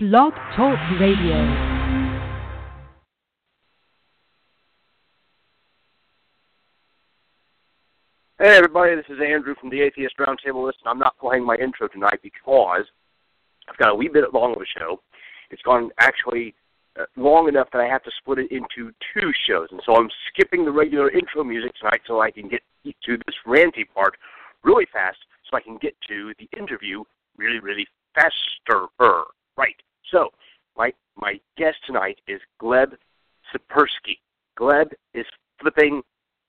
Blog 0.00 0.32
Talk 0.54 0.78
Radio. 1.00 1.34
Hey 8.38 8.56
everybody, 8.56 8.94
this 8.94 9.06
is 9.08 9.18
Andrew 9.20 9.56
from 9.60 9.70
the 9.70 9.80
Atheist 9.80 10.14
Roundtable. 10.20 10.64
Listen, 10.64 10.82
I'm 10.86 11.00
not 11.00 11.18
playing 11.18 11.44
my 11.44 11.56
intro 11.56 11.88
tonight 11.88 12.20
because 12.22 12.84
I've 13.68 13.76
got 13.78 13.88
a 13.88 13.94
wee 13.96 14.06
bit 14.06 14.32
long 14.32 14.54
of 14.54 14.62
a 14.62 14.78
show. 14.78 15.00
It's 15.50 15.62
gone 15.62 15.90
actually 15.98 16.54
uh, 16.96 17.06
long 17.16 17.48
enough 17.48 17.66
that 17.72 17.80
I 17.80 17.88
have 17.88 18.04
to 18.04 18.12
split 18.20 18.38
it 18.38 18.52
into 18.52 18.92
two 19.12 19.32
shows, 19.48 19.66
and 19.72 19.80
so 19.84 19.96
I'm 19.96 20.10
skipping 20.28 20.64
the 20.64 20.70
regular 20.70 21.10
intro 21.10 21.42
music 21.42 21.72
tonight 21.74 22.02
so 22.06 22.20
I 22.20 22.30
can 22.30 22.48
get 22.48 22.62
to 22.84 23.16
this 23.26 23.34
ranty 23.44 23.82
part 23.92 24.16
really 24.62 24.86
fast, 24.92 25.18
so 25.50 25.56
I 25.56 25.60
can 25.60 25.76
get 25.78 25.96
to 26.06 26.34
the 26.38 26.48
interview 26.56 27.02
really, 27.36 27.58
really 27.58 27.88
faster. 28.14 28.86
Right. 29.56 29.74
So, 30.10 30.30
my 30.76 30.92
my 31.16 31.40
guest 31.56 31.76
tonight 31.86 32.18
is 32.26 32.40
Gleb 32.60 32.92
Tsipursky. 33.52 34.18
Gleb 34.58 34.92
is 35.14 35.26
flipping 35.60 36.02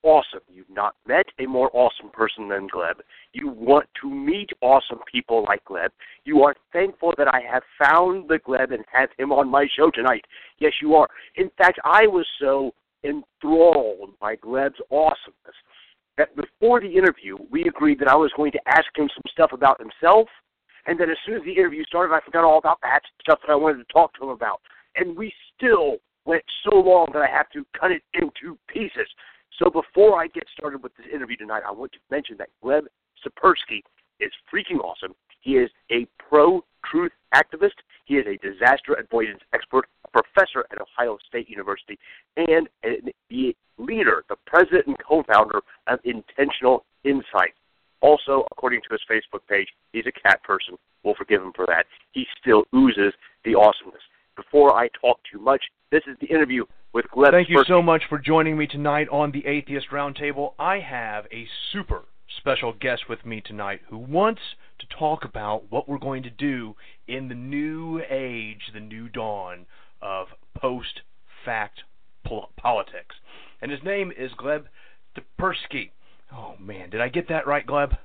awesome. 0.04 0.42
You've 0.48 0.70
not 0.70 0.96
met 1.08 1.26
a 1.40 1.46
more 1.46 1.70
awesome 1.74 2.10
person 2.12 2.48
than 2.48 2.70
Gleb. 2.70 3.02
You 3.34 3.50
want 3.50 3.88
to 4.02 4.10
meet 4.10 4.50
awesome 4.62 5.00
people 5.12 5.44
like 5.48 5.64
Gleb. 5.66 5.90
You 6.24 6.44
are 6.44 6.56
thankful 6.72 7.14
that 7.18 7.28
I 7.28 7.42
have 7.52 7.64
found 7.78 8.30
the 8.30 8.40
Gleb 8.40 8.74
and 8.74 8.86
have 8.92 9.10
him 9.18 9.32
on 9.32 9.50
my 9.50 9.68
show 9.76 9.92
tonight. 9.92 10.26
Yes, 10.60 10.74
you 10.82 10.96
are. 10.96 11.10
In 11.36 11.50
fact, 11.58 11.80
I 11.84 12.08
was 12.08 12.26
so 12.40 12.74
enthralled 13.04 14.12
by 14.20 14.36
Gleb's 14.36 14.80
awesomeness 14.92 15.58
that 16.18 16.36
before 16.36 16.82
the 16.82 16.98
interview, 16.98 17.38
we 17.50 17.64
agreed 17.64 18.00
that 18.00 18.10
I 18.10 18.16
was 18.16 18.32
going 18.36 18.52
to 18.52 18.60
ask 18.68 18.86
him 18.96 19.10
some 19.14 19.32
stuff 19.32 19.52
about 19.54 19.80
himself 19.80 20.28
and 20.86 21.00
then 21.00 21.10
as 21.10 21.18
soon 21.26 21.36
as 21.36 21.44
the 21.44 21.54
interview 21.54 21.84
started, 21.86 22.14
I 22.14 22.22
forgot 22.22 22.44
all 22.44 22.58
about 22.58 22.80
that 22.82 23.02
stuff 23.22 23.40
that 23.46 23.52
I 23.52 23.56
wanted 23.56 23.78
to 23.78 23.94
talk 23.94 24.14
to 24.16 24.24
him 24.24 24.30
about. 24.30 24.62
And 24.96 25.18
we 25.18 25.34
still 25.56 25.98
went 26.26 26.44
so 26.64 26.78
long 26.78 27.08
that 27.14 27.22
I 27.22 27.28
have 27.28 27.50
to 27.52 27.66
cut 27.80 27.92
it 27.92 28.04
into 28.14 28.58
pieces. 28.68 29.08
So 29.58 29.70
before 29.70 30.22
I 30.22 30.28
get 30.28 30.46
started 30.56 30.84
with 30.84 30.96
this 30.96 31.08
interview 31.14 31.38
tonight, 31.38 31.64
I 31.68 31.72
want 31.72 31.92
to 31.94 32.00
mention 32.10 32.38
that 32.38 32.50
Gleb 32.64 32.84
Tsipursky 33.24 33.82
is 34.20 34.32
freaking 34.54 34.80
awesome. 34.84 35.14
He 35.42 35.52
is 35.52 35.70
a 35.92 36.08
pro 36.18 36.64
truth 36.86 37.12
activist. 37.34 37.80
He 38.06 38.16
is 38.16 38.26
a 38.28 38.38
disaster 38.38 38.94
avoidance 38.94 39.42
expert, 39.54 39.86
a 40.06 40.10
professor 40.10 40.66
at 40.72 40.82
Ohio 40.82 41.18
State 41.28 41.50
University, 41.50 41.98
and 42.36 42.68
the 43.30 43.56
leader, 43.78 44.24
the 44.30 44.36
president 44.46 44.88
and 44.88 44.98
co 45.00 45.24
founder 45.24 45.62
of 45.88 46.00
Intentional 46.04 46.86
Insight. 47.04 47.54
Also, 48.02 48.46
according 48.52 48.82
to 48.82 48.88
his 48.92 49.02
Facebook 49.10 49.42
page, 49.50 49.68
he's 49.94 50.06
a 50.08 50.28
cat 50.28 50.42
person. 50.44 50.76
We'll 51.04 51.16
forgive 51.16 51.42
him 51.42 51.54
for 51.56 51.66
that. 51.68 51.86
He 52.12 52.26
still 52.42 52.64
oozes 52.76 53.14
the 53.46 53.56
awesomeness. 53.56 54.02
Before 54.36 54.74
I 54.74 54.90
talk 55.02 55.20
too 55.30 55.40
much, 55.40 55.62
this 55.92 56.04
is 56.08 56.16
the 56.22 56.28
interview 56.28 56.66
with 56.94 57.06
Gleb. 57.14 57.32
Thank 57.32 57.50
you 57.50 57.64
so 57.68 57.82
much 57.82 58.04
for 58.08 58.18
joining 58.18 58.58
me 58.58 58.68
tonight 58.68 59.08
on 59.12 59.32
the 59.32 59.46
Atheist 59.46 59.88
Roundtable. 59.92 60.54
I 60.58 60.80
have 60.80 61.26
a 61.32 61.48
super 61.74 62.04
special 62.38 62.74
guest 62.74 63.10
with 63.10 63.26
me 63.26 63.42
tonight 63.42 63.82
who 63.90 63.98
wants 63.98 64.42
to 64.80 64.88
talk 64.98 65.26
about 65.26 65.70
what 65.70 65.90
we're 65.90 65.98
going 65.98 66.24
to 66.24 66.30
do 66.30 66.76
in 67.08 67.28
the 67.28 67.36
new 67.36 68.02
age, 68.10 68.62
the 68.74 68.80
new 68.80 69.10
dawn 69.10 69.66
of 70.02 70.28
post 70.56 71.02
fact 71.44 71.82
politics. 72.58 73.16
And 73.62 73.72
his 73.72 73.84
name 73.84 74.14
is 74.18 74.32
Gleb 74.40 74.66
Tsipursky. 75.18 75.92
Oh 76.32 76.56
man, 76.60 76.90
did 76.90 77.02
I 77.02 77.10
get 77.10 77.30
that 77.30 77.48
right, 77.48 77.66
Gleb? 77.66 77.98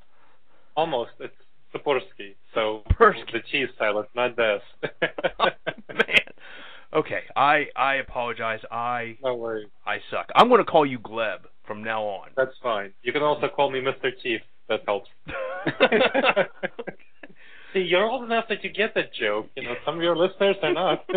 Almost. 0.76 1.12
It's 1.20 1.34
Saporsky. 1.74 2.34
So 2.54 2.82
Persky. 2.92 3.32
the 3.32 3.40
cheese 3.50 3.68
silent, 3.78 4.08
not 4.14 4.36
this. 4.36 4.62
oh, 5.38 5.48
man. 5.92 6.18
Okay, 6.94 7.22
I 7.34 7.66
I 7.76 7.96
apologize. 7.96 8.60
I 8.70 9.18
no 9.22 9.34
worries. 9.34 9.68
I 9.84 9.98
suck. 10.10 10.30
I'm 10.34 10.48
going 10.48 10.64
to 10.64 10.70
call 10.70 10.86
you 10.86 10.98
Gleb 10.98 11.40
from 11.66 11.82
now 11.82 12.04
on. 12.04 12.28
That's 12.36 12.54
fine. 12.62 12.92
You 13.02 13.12
can 13.12 13.22
also 13.22 13.48
call 13.48 13.70
me 13.70 13.80
Mr. 13.80 14.10
Chief. 14.22 14.40
That 14.68 14.80
helps. 14.86 15.08
See, 17.74 17.80
you're 17.80 18.04
old 18.04 18.24
enough 18.24 18.44
that 18.48 18.62
you 18.62 18.70
get 18.70 18.94
that 18.94 19.12
joke. 19.12 19.48
You 19.56 19.64
know, 19.64 19.74
some 19.84 19.96
of 19.96 20.02
your 20.02 20.16
listeners 20.16 20.56
are 20.62 20.72
not. 20.72 21.04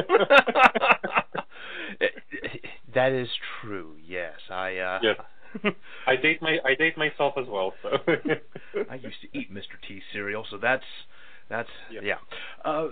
that 2.95 3.11
is 3.11 3.29
true. 3.61 3.95
Yes, 4.03 4.33
I. 4.49 4.77
Uh, 4.77 4.99
yes. 5.03 5.17
I 6.07 6.15
date 6.15 6.41
my 6.41 6.57
I 6.65 6.75
date 6.75 6.97
myself 6.97 7.33
as 7.37 7.47
well. 7.47 7.73
So 7.81 7.89
I 8.89 8.95
used 8.95 9.21
to 9.21 9.37
eat 9.37 9.53
Mr. 9.53 9.77
T 9.87 10.01
cereal, 10.13 10.45
so 10.49 10.57
that's 10.57 10.83
that's 11.49 11.69
yep. 11.91 12.03
yeah. 12.03 12.17
Uh, 12.63 12.89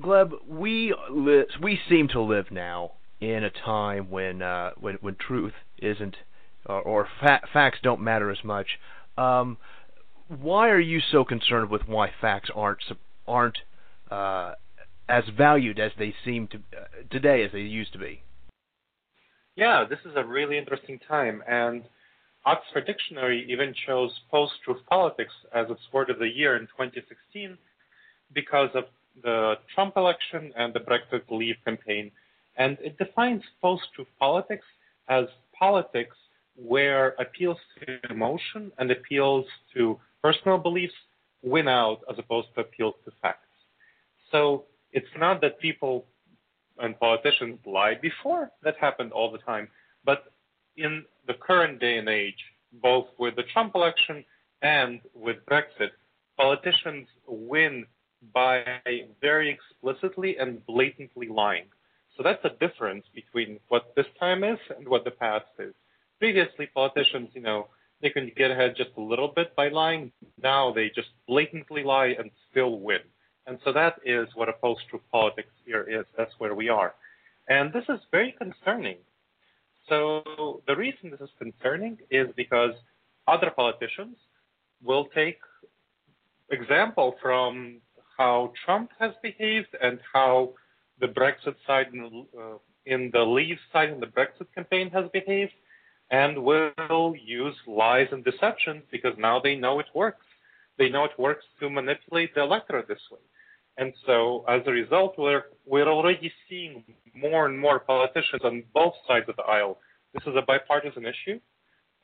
Gleb, 0.00 0.32
we 0.46 0.94
li- 1.10 1.46
we 1.62 1.78
seem 1.88 2.08
to 2.08 2.20
live 2.20 2.50
now 2.50 2.92
in 3.20 3.44
a 3.44 3.50
time 3.50 4.10
when 4.10 4.42
uh, 4.42 4.70
when 4.78 4.96
when 5.00 5.16
truth 5.16 5.54
isn't 5.78 6.16
or, 6.66 6.80
or 6.82 7.08
fa- 7.20 7.42
facts 7.52 7.78
don't 7.82 8.00
matter 8.00 8.30
as 8.30 8.42
much. 8.44 8.78
Um, 9.16 9.58
why 10.28 10.68
are 10.68 10.80
you 10.80 11.00
so 11.00 11.24
concerned 11.24 11.70
with 11.70 11.82
why 11.86 12.12
facts 12.20 12.50
aren't 12.54 12.82
aren't 13.26 13.58
uh, 14.10 14.54
as 15.08 15.24
valued 15.36 15.78
as 15.78 15.92
they 15.98 16.14
seem 16.24 16.46
to 16.48 16.58
uh, 16.58 16.84
today 17.10 17.42
as 17.42 17.52
they 17.52 17.60
used 17.60 17.92
to 17.92 17.98
be? 17.98 18.22
Yeah, 19.60 19.84
this 19.84 19.98
is 20.06 20.12
a 20.16 20.24
really 20.24 20.56
interesting 20.56 20.98
time, 21.06 21.42
and 21.46 21.82
Oxford 22.46 22.86
Dictionary 22.86 23.44
even 23.46 23.74
chose 23.86 24.10
post-truth 24.30 24.78
politics 24.88 25.34
as 25.54 25.66
its 25.68 25.82
word 25.92 26.08
of 26.08 26.18
the 26.18 26.30
year 26.30 26.56
in 26.56 26.62
2016 26.62 27.58
because 28.32 28.70
of 28.74 28.84
the 29.22 29.56
Trump 29.74 29.98
election 29.98 30.50
and 30.56 30.72
the 30.72 30.80
Brexit 30.80 31.24
Leave 31.28 31.56
campaign. 31.62 32.10
And 32.56 32.78
it 32.80 32.96
defines 32.96 33.42
post-truth 33.60 34.08
politics 34.18 34.64
as 35.10 35.26
politics 35.52 36.16
where 36.56 37.08
appeals 37.18 37.58
to 37.80 37.98
emotion 38.10 38.72
and 38.78 38.90
appeals 38.90 39.44
to 39.74 40.00
personal 40.22 40.56
beliefs 40.56 40.94
win 41.42 41.68
out 41.68 41.98
as 42.10 42.18
opposed 42.18 42.48
to 42.54 42.62
appeals 42.62 42.94
to 43.04 43.12
facts. 43.20 43.44
So 44.32 44.64
it's 44.94 45.14
not 45.18 45.42
that 45.42 45.60
people 45.60 46.06
and 46.80 46.98
politicians 46.98 47.58
lied 47.66 48.00
before. 48.00 48.50
That 48.62 48.76
happened 48.80 49.12
all 49.12 49.30
the 49.30 49.38
time. 49.38 49.68
But 50.04 50.32
in 50.76 51.04
the 51.26 51.34
current 51.34 51.80
day 51.80 51.98
and 51.98 52.08
age, 52.08 52.42
both 52.82 53.06
with 53.18 53.36
the 53.36 53.42
Trump 53.52 53.74
election 53.74 54.24
and 54.62 55.00
with 55.14 55.36
Brexit, 55.46 55.90
politicians 56.36 57.06
win 57.26 57.84
by 58.34 58.62
very 59.20 59.50
explicitly 59.50 60.36
and 60.38 60.64
blatantly 60.66 61.28
lying. 61.28 61.66
So 62.16 62.22
that's 62.22 62.44
a 62.44 62.56
difference 62.66 63.04
between 63.14 63.58
what 63.68 63.94
this 63.96 64.06
time 64.18 64.44
is 64.44 64.58
and 64.76 64.86
what 64.88 65.04
the 65.04 65.10
past 65.10 65.46
is. 65.58 65.74
Previously, 66.18 66.68
politicians, 66.74 67.30
you 67.34 67.40
know, 67.40 67.68
they 68.02 68.10
can 68.10 68.30
get 68.36 68.50
ahead 68.50 68.74
just 68.76 68.90
a 68.96 69.00
little 69.00 69.28
bit 69.28 69.54
by 69.56 69.68
lying. 69.68 70.12
Now 70.42 70.72
they 70.72 70.90
just 70.94 71.08
blatantly 71.26 71.82
lie 71.82 72.14
and 72.18 72.30
still 72.50 72.78
win. 72.78 73.00
And 73.46 73.58
so 73.64 73.72
that 73.72 73.94
is 74.04 74.28
what 74.34 74.48
a 74.48 74.52
post-truth 74.52 75.02
politics 75.10 75.52
here 75.64 75.82
is. 75.82 76.04
That's 76.16 76.32
where 76.38 76.54
we 76.54 76.68
are. 76.68 76.94
And 77.48 77.72
this 77.72 77.84
is 77.88 77.98
very 78.10 78.32
concerning. 78.38 78.98
So 79.88 80.62
the 80.66 80.76
reason 80.76 81.10
this 81.10 81.20
is 81.20 81.30
concerning 81.38 81.98
is 82.10 82.28
because 82.36 82.72
other 83.26 83.50
politicians 83.50 84.16
will 84.82 85.06
take 85.06 85.38
example 86.50 87.16
from 87.20 87.80
how 88.16 88.52
Trump 88.64 88.90
has 88.98 89.12
behaved 89.22 89.74
and 89.82 89.98
how 90.12 90.54
the 91.00 91.06
Brexit 91.08 91.54
side 91.66 91.88
in 91.92 92.00
the, 92.00 92.38
uh, 92.38 92.58
in 92.86 93.10
the 93.12 93.20
Leave 93.22 93.58
side 93.72 93.88
in 93.90 94.00
the 94.00 94.06
Brexit 94.06 94.46
campaign 94.54 94.90
has 94.90 95.06
behaved, 95.12 95.52
and 96.10 96.42
will 96.42 97.14
use 97.24 97.54
lies 97.66 98.08
and 98.12 98.24
deception 98.24 98.82
because 98.90 99.14
now 99.16 99.40
they 99.40 99.54
know 99.54 99.78
it 99.78 99.86
works. 99.94 100.26
They 100.76 100.88
know 100.88 101.04
it 101.04 101.18
works 101.18 101.44
to 101.60 101.70
manipulate 101.70 102.34
the 102.34 102.42
electorate 102.42 102.88
this 102.88 103.00
way. 103.10 103.20
And 103.78 103.92
so 104.06 104.44
as 104.48 104.62
a 104.66 104.70
result, 104.70 105.14
we're, 105.16 105.44
we're 105.64 105.88
already 105.88 106.32
seeing 106.48 106.84
more 107.14 107.46
and 107.46 107.58
more 107.58 107.80
politicians 107.80 108.42
on 108.44 108.62
both 108.74 108.94
sides 109.06 109.26
of 109.28 109.36
the 109.36 109.42
aisle. 109.42 109.78
This 110.14 110.22
is 110.26 110.34
a 110.36 110.42
bipartisan 110.42 111.04
issue, 111.06 111.40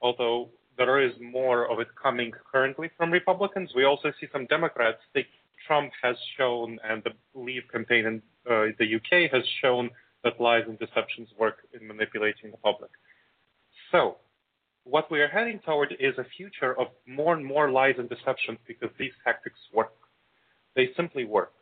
although 0.00 0.50
there 0.78 1.00
is 1.00 1.12
more 1.20 1.70
of 1.70 1.80
it 1.80 1.88
coming 2.00 2.32
currently 2.50 2.90
from 2.96 3.10
Republicans. 3.10 3.70
We 3.74 3.84
also 3.84 4.12
see 4.20 4.26
some 4.32 4.46
Democrats 4.46 4.98
think 5.12 5.26
Trump 5.66 5.92
has 6.02 6.16
shown, 6.36 6.78
and 6.84 7.02
the 7.02 7.10
Leave 7.34 7.62
campaign 7.72 8.06
in 8.06 8.22
uh, 8.50 8.72
the 8.78 8.96
UK 8.96 9.30
has 9.32 9.42
shown 9.60 9.90
that 10.22 10.40
lies 10.40 10.64
and 10.68 10.78
deceptions 10.78 11.28
work 11.38 11.58
in 11.78 11.86
manipulating 11.86 12.50
the 12.50 12.56
public. 12.58 12.90
So, 13.90 14.16
what 14.84 15.10
we 15.10 15.20
are 15.20 15.28
heading 15.28 15.60
toward 15.64 15.96
is 15.98 16.14
a 16.18 16.24
future 16.36 16.78
of 16.78 16.88
more 17.06 17.34
and 17.34 17.44
more 17.44 17.70
lies 17.70 17.94
and 17.98 18.08
deceptions 18.08 18.58
because 18.66 18.90
these 18.98 19.12
tactics 19.24 19.58
work. 19.74 19.92
They 20.76 20.90
simply 20.96 21.24
work 21.24 21.52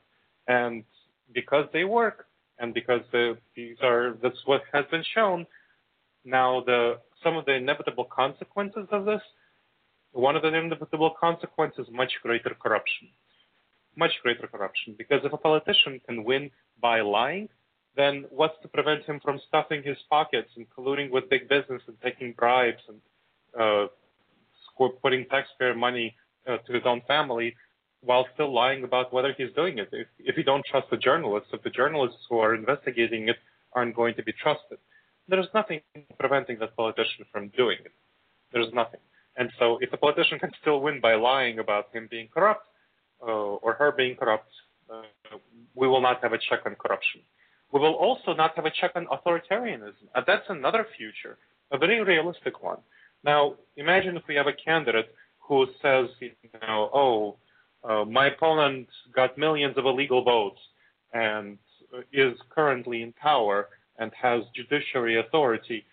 and 0.48 0.84
because 1.32 1.66
they 1.72 1.84
work 1.84 2.26
and 2.58 2.72
because 2.74 3.00
the, 3.12 3.36
these 3.56 3.76
are 3.82 4.16
that's 4.22 4.40
what 4.44 4.62
has 4.72 4.84
been 4.90 5.04
shown 5.14 5.46
now 6.24 6.62
the 6.64 6.98
some 7.22 7.36
of 7.36 7.44
the 7.44 7.52
inevitable 7.52 8.04
consequences 8.04 8.86
of 8.92 9.04
this 9.04 9.22
one 10.12 10.36
of 10.36 10.42
the 10.42 10.48
inevitable 10.48 11.14
consequences 11.20 11.86
much 11.90 12.12
greater 12.22 12.54
corruption 12.62 13.08
much 13.96 14.12
greater 14.22 14.46
corruption. 14.46 14.94
Because 14.96 15.20
if 15.24 15.32
a 15.32 15.36
politician 15.36 16.00
can 16.06 16.24
win 16.24 16.50
by 16.80 17.00
lying, 17.00 17.48
then 17.96 18.24
what's 18.30 18.60
to 18.62 18.68
prevent 18.68 19.04
him 19.04 19.20
from 19.22 19.40
stuffing 19.48 19.82
his 19.82 19.96
pockets 20.10 20.50
and 20.56 20.66
colluding 20.76 21.10
with 21.10 21.28
big 21.30 21.48
business 21.48 21.82
and 21.86 21.96
taking 22.02 22.32
bribes 22.32 22.82
and 22.88 23.00
uh, 23.58 23.86
putting 25.00 25.24
taxpayer 25.26 25.74
money 25.74 26.14
uh, 26.48 26.56
to 26.66 26.72
his 26.72 26.82
own 26.84 27.00
family 27.06 27.54
while 28.04 28.26
still 28.34 28.52
lying 28.52 28.84
about 28.84 29.12
whether 29.12 29.32
he's 29.36 29.52
doing 29.54 29.78
it? 29.78 29.88
If, 29.92 30.08
if 30.18 30.36
you 30.36 30.44
don't 30.44 30.64
trust 30.70 30.88
the 30.90 30.96
journalists, 30.96 31.50
if 31.52 31.62
the 31.62 31.70
journalists 31.70 32.18
who 32.28 32.38
are 32.38 32.54
investigating 32.54 33.28
it 33.28 33.36
aren't 33.72 33.96
going 33.96 34.14
to 34.16 34.22
be 34.22 34.32
trusted, 34.32 34.78
there's 35.28 35.48
nothing 35.54 35.80
preventing 36.18 36.58
that 36.58 36.76
politician 36.76 37.24
from 37.32 37.48
doing 37.56 37.78
it. 37.84 37.92
There's 38.52 38.72
nothing. 38.72 39.00
And 39.36 39.50
so 39.58 39.78
if 39.80 39.90
the 39.90 39.96
politician 39.96 40.38
can 40.38 40.50
still 40.60 40.80
win 40.80 41.00
by 41.00 41.14
lying 41.14 41.58
about 41.58 41.86
him 41.92 42.08
being 42.10 42.28
corrupt 42.32 42.66
uh, 43.22 43.30
or 43.64 43.74
her 43.74 43.92
being 43.92 44.16
corrupt, 44.16 44.50
uh, 44.90 45.02
we 45.74 45.88
will 45.88 46.00
not 46.00 46.22
have 46.22 46.32
a 46.32 46.38
check 46.38 46.60
on 46.66 46.74
corruption. 46.76 47.20
We 47.72 47.80
will 47.80 47.94
also 47.94 48.34
not 48.34 48.54
have 48.54 48.66
a 48.66 48.70
check 48.70 48.92
on 48.94 49.06
authoritarianism. 49.06 50.06
And 50.14 50.24
that's 50.26 50.44
another 50.48 50.86
future, 50.96 51.36
a 51.72 51.78
very 51.78 52.00
realistic 52.02 52.62
one. 52.62 52.78
Now, 53.24 53.54
imagine 53.76 54.16
if 54.16 54.22
we 54.28 54.34
have 54.36 54.46
a 54.46 54.52
candidate 54.52 55.12
who 55.40 55.66
says, 55.82 56.06
you 56.20 56.30
know, 56.62 56.90
oh, 56.94 57.36
uh, 57.88 58.04
my 58.04 58.28
opponent 58.28 58.88
got 59.14 59.36
millions 59.36 59.76
of 59.76 59.84
illegal 59.84 60.22
votes 60.22 60.60
and 61.12 61.58
is 62.12 62.34
currently 62.50 63.02
in 63.02 63.12
power 63.12 63.68
and 63.98 64.10
has 64.20 64.42
judiciary 64.54 65.20
authority. 65.20 65.84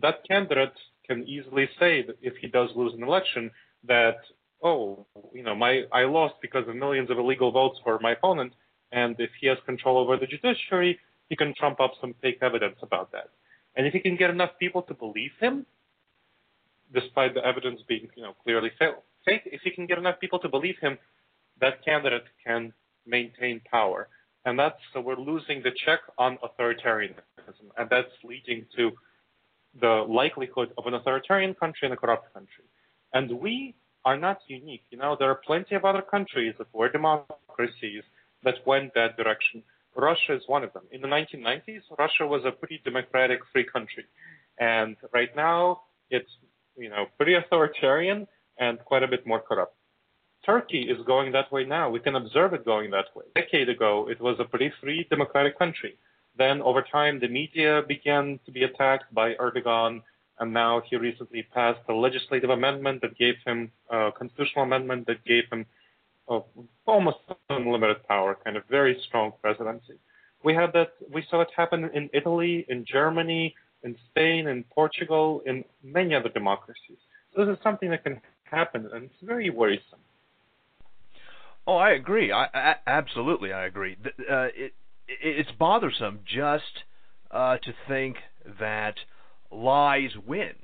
That 0.00 0.26
candidate 0.28 0.74
can 1.06 1.24
easily 1.24 1.68
say 1.78 2.02
that 2.02 2.16
if 2.20 2.34
he 2.36 2.48
does 2.48 2.70
lose 2.74 2.92
an 2.94 3.02
election 3.02 3.50
that 3.86 4.16
oh 4.62 5.06
you 5.32 5.42
know 5.42 5.54
my 5.54 5.82
I 5.92 6.04
lost 6.04 6.34
because 6.40 6.66
of 6.68 6.76
millions 6.76 7.10
of 7.10 7.18
illegal 7.18 7.52
votes 7.52 7.78
for 7.84 7.98
my 8.00 8.12
opponent 8.12 8.54
and 8.92 9.14
if 9.18 9.30
he 9.40 9.46
has 9.48 9.58
control 9.66 9.98
over 9.98 10.16
the 10.16 10.26
judiciary 10.26 10.98
he 11.28 11.36
can 11.36 11.54
trump 11.54 11.80
up 11.80 11.92
some 12.00 12.14
fake 12.22 12.38
evidence 12.40 12.76
about 12.82 13.12
that 13.12 13.28
and 13.76 13.86
if 13.86 13.92
he 13.92 14.00
can 14.00 14.16
get 14.16 14.30
enough 14.30 14.52
people 14.58 14.82
to 14.82 14.94
believe 14.94 15.32
him 15.38 15.66
despite 16.94 17.34
the 17.34 17.44
evidence 17.44 17.80
being 17.86 18.08
you 18.16 18.22
know 18.22 18.34
clearly 18.42 18.70
if 19.26 19.60
he 19.62 19.70
can 19.70 19.86
get 19.86 19.98
enough 19.98 20.18
people 20.20 20.38
to 20.38 20.48
believe 20.48 20.76
him 20.80 20.98
that 21.60 21.84
candidate 21.84 22.24
can 22.44 22.72
maintain 23.06 23.60
power 23.70 24.08
and 24.44 24.58
that's 24.58 24.78
so 24.92 25.00
we're 25.00 25.16
losing 25.16 25.62
the 25.62 25.70
check 25.84 26.00
on 26.18 26.38
authoritarianism 26.38 27.66
and 27.78 27.88
that's 27.90 28.12
leading 28.24 28.66
to 28.76 28.92
the 29.80 30.04
likelihood 30.08 30.72
of 30.78 30.86
an 30.86 30.94
authoritarian 30.94 31.54
country 31.54 31.86
and 31.86 31.92
a 31.92 31.96
corrupt 31.96 32.32
country. 32.32 32.64
And 33.12 33.40
we 33.40 33.74
are 34.04 34.16
not 34.16 34.38
unique. 34.46 34.84
You 34.90 34.98
know, 34.98 35.16
there 35.18 35.30
are 35.30 35.40
plenty 35.46 35.74
of 35.74 35.84
other 35.84 36.02
countries 36.02 36.54
that 36.58 36.72
were 36.72 36.88
democracies 36.88 38.02
that 38.42 38.54
went 38.66 38.94
that 38.94 39.16
direction. 39.16 39.62
Russia 39.96 40.34
is 40.34 40.42
one 40.46 40.64
of 40.64 40.72
them. 40.72 40.82
In 40.90 41.00
the 41.00 41.08
1990s, 41.08 41.82
Russia 41.98 42.26
was 42.26 42.42
a 42.44 42.50
pretty 42.50 42.80
democratic, 42.84 43.40
free 43.52 43.64
country, 43.64 44.04
and 44.58 44.96
right 45.12 45.34
now 45.36 45.82
it's 46.10 46.30
you 46.76 46.90
know 46.90 47.06
pretty 47.16 47.34
authoritarian 47.34 48.26
and 48.58 48.78
quite 48.84 49.02
a 49.02 49.08
bit 49.08 49.26
more 49.26 49.40
corrupt. 49.40 49.74
Turkey 50.44 50.82
is 50.82 50.98
going 51.06 51.32
that 51.32 51.50
way 51.50 51.64
now. 51.64 51.88
We 51.88 52.00
can 52.00 52.16
observe 52.16 52.52
it 52.52 52.64
going 52.64 52.90
that 52.90 53.06
way. 53.16 53.24
A 53.34 53.40
decade 53.40 53.68
ago, 53.68 54.08
it 54.10 54.20
was 54.20 54.36
a 54.38 54.44
pretty 54.44 54.70
free, 54.80 55.06
democratic 55.08 55.58
country. 55.58 55.96
Then 56.36 56.60
over 56.62 56.82
time, 56.82 57.20
the 57.20 57.28
media 57.28 57.82
began 57.86 58.38
to 58.44 58.50
be 58.50 58.64
attacked 58.64 59.12
by 59.14 59.34
Erdogan, 59.34 60.02
and 60.40 60.52
now 60.52 60.82
he 60.88 60.96
recently 60.96 61.42
passed 61.42 61.80
a 61.88 61.92
legislative 61.92 62.50
amendment 62.50 63.00
that 63.02 63.16
gave 63.16 63.36
him 63.46 63.70
a 63.90 64.10
constitutional 64.18 64.64
amendment 64.64 65.06
that 65.06 65.24
gave 65.24 65.44
him 65.50 65.64
uh, 66.28 66.40
almost 66.86 67.18
unlimited 67.48 68.06
power, 68.08 68.36
kind 68.44 68.56
of 68.56 68.64
very 68.68 69.00
strong 69.06 69.32
presidency. 69.40 69.94
We 70.42 70.54
had 70.54 70.72
that. 70.74 70.92
We 71.10 71.24
saw 71.30 71.40
it 71.40 71.48
happen 71.56 71.90
in 71.94 72.10
Italy, 72.12 72.66
in 72.68 72.84
Germany, 72.84 73.54
in 73.82 73.96
Spain, 74.10 74.48
in 74.48 74.64
Portugal, 74.64 75.42
in 75.46 75.64
many 75.82 76.14
other 76.14 76.28
democracies. 76.30 76.98
So 77.34 77.44
this 77.44 77.56
is 77.56 77.62
something 77.62 77.90
that 77.90 78.04
can 78.04 78.20
happen, 78.54 78.88
and 78.92 79.04
it's 79.04 79.14
very 79.22 79.50
worrisome. 79.50 80.00
Oh, 81.66 81.76
I 81.76 81.90
agree. 81.92 82.30
I, 82.30 82.44
I 82.52 82.74
absolutely, 82.86 83.52
I 83.52 83.64
agree. 83.64 83.96
Uh, 84.06 84.48
it, 84.54 84.74
it's 85.08 85.50
bothersome 85.58 86.20
just 86.26 86.84
uh, 87.30 87.56
to 87.58 87.74
think 87.88 88.16
that 88.60 88.94
lies 89.50 90.10
win, 90.26 90.54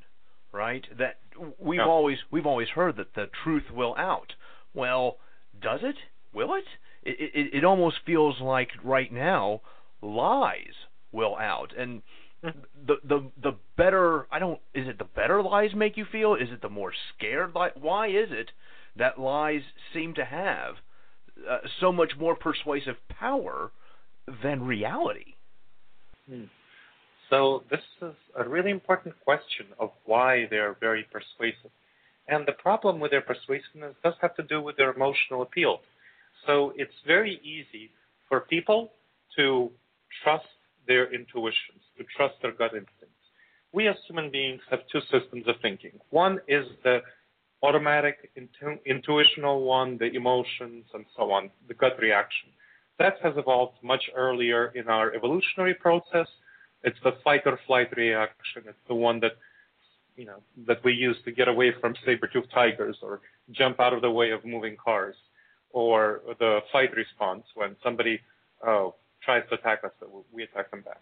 right? 0.52 0.84
That 0.98 1.18
we've 1.58 1.78
yeah. 1.78 1.86
always 1.86 2.18
we've 2.30 2.46
always 2.46 2.68
heard 2.68 2.96
that 2.96 3.14
the 3.14 3.30
truth 3.44 3.70
will 3.72 3.94
out. 3.96 4.34
Well, 4.74 5.16
does 5.60 5.80
it? 5.82 5.96
Will 6.32 6.54
it? 6.54 6.64
It, 7.02 7.30
it, 7.34 7.54
it 7.58 7.64
almost 7.64 7.96
feels 8.04 8.40
like 8.40 8.68
right 8.84 9.12
now 9.12 9.62
lies 10.02 10.74
will 11.12 11.36
out, 11.36 11.72
and. 11.76 12.02
The 12.42 12.96
the 13.04 13.30
the 13.42 13.52
better 13.76 14.26
I 14.30 14.38
don't 14.38 14.60
is 14.74 14.88
it 14.88 14.98
the 14.98 15.04
better 15.04 15.42
lies 15.42 15.70
make 15.74 15.96
you 15.96 16.06
feel? 16.10 16.34
Is 16.34 16.48
it 16.50 16.62
the 16.62 16.68
more 16.68 16.92
scared 17.14 17.54
lies? 17.54 17.72
Why 17.78 18.08
is 18.08 18.28
it 18.30 18.50
that 18.96 19.18
lies 19.18 19.62
seem 19.92 20.14
to 20.14 20.24
have 20.24 20.76
uh, 21.48 21.58
so 21.80 21.92
much 21.92 22.12
more 22.18 22.34
persuasive 22.34 22.96
power 23.08 23.72
than 24.42 24.62
reality. 24.62 25.34
Hmm. 26.28 26.44
So 27.28 27.62
this 27.70 27.80
is 28.02 28.14
a 28.36 28.48
really 28.48 28.70
important 28.70 29.14
question 29.24 29.66
of 29.78 29.90
why 30.04 30.46
they 30.50 30.56
are 30.56 30.76
very 30.80 31.06
persuasive. 31.12 31.70
And 32.28 32.46
the 32.46 32.52
problem 32.52 33.00
with 33.00 33.12
their 33.12 33.20
persuasiveness 33.20 33.94
does 34.02 34.14
have 34.20 34.34
to 34.36 34.42
do 34.42 34.60
with 34.60 34.76
their 34.76 34.92
emotional 34.92 35.42
appeal. 35.42 35.80
So 36.46 36.72
it's 36.76 36.92
very 37.06 37.40
easy 37.42 37.90
for 38.28 38.40
people 38.40 38.92
to 39.36 39.70
trust 40.22 40.46
their 40.86 41.12
intuitions, 41.12 41.82
to 41.96 42.04
trust 42.16 42.34
their 42.42 42.52
gut 42.52 42.72
instincts. 42.72 43.24
We 43.72 43.88
as 43.88 43.96
human 44.06 44.30
beings 44.30 44.60
have 44.70 44.80
two 44.90 45.00
systems 45.12 45.46
of 45.46 45.56
thinking. 45.62 45.92
One 46.10 46.40
is 46.48 46.66
the 46.82 47.00
automatic, 47.62 48.30
intu- 48.36 48.80
intuitional 48.86 49.64
one, 49.64 49.98
the 49.98 50.12
emotions 50.14 50.84
and 50.94 51.04
so 51.16 51.30
on, 51.30 51.50
the 51.68 51.74
gut 51.74 51.96
reaction 52.00 52.50
that 53.00 53.14
has 53.22 53.32
evolved 53.36 53.76
much 53.82 54.04
earlier 54.14 54.72
in 54.74 54.86
our 54.88 55.12
evolutionary 55.14 55.74
process. 55.74 56.28
It's 56.84 56.98
the 57.02 57.12
fight 57.24 57.42
or 57.46 57.58
flight 57.66 57.88
reaction. 57.96 58.62
It's 58.66 58.86
the 58.88 58.94
one 58.94 59.18
that 59.20 59.32
you 60.16 60.26
know 60.26 60.40
that 60.68 60.84
we 60.84 60.92
use 60.92 61.16
to 61.24 61.32
get 61.32 61.48
away 61.48 61.72
from 61.80 61.94
saber-toothed 62.04 62.52
tigers 62.52 62.96
or 63.02 63.22
jump 63.52 63.80
out 63.80 63.94
of 63.94 64.02
the 64.02 64.10
way 64.10 64.30
of 64.32 64.44
moving 64.44 64.76
cars, 64.76 65.16
or 65.70 66.20
the 66.38 66.60
fight 66.72 66.94
response 66.94 67.44
when 67.54 67.74
somebody 67.82 68.20
uh, 68.66 68.88
tries 69.24 69.42
to 69.48 69.54
attack 69.54 69.84
us, 69.84 69.92
we 70.32 70.42
attack 70.44 70.70
them 70.70 70.82
back. 70.82 71.00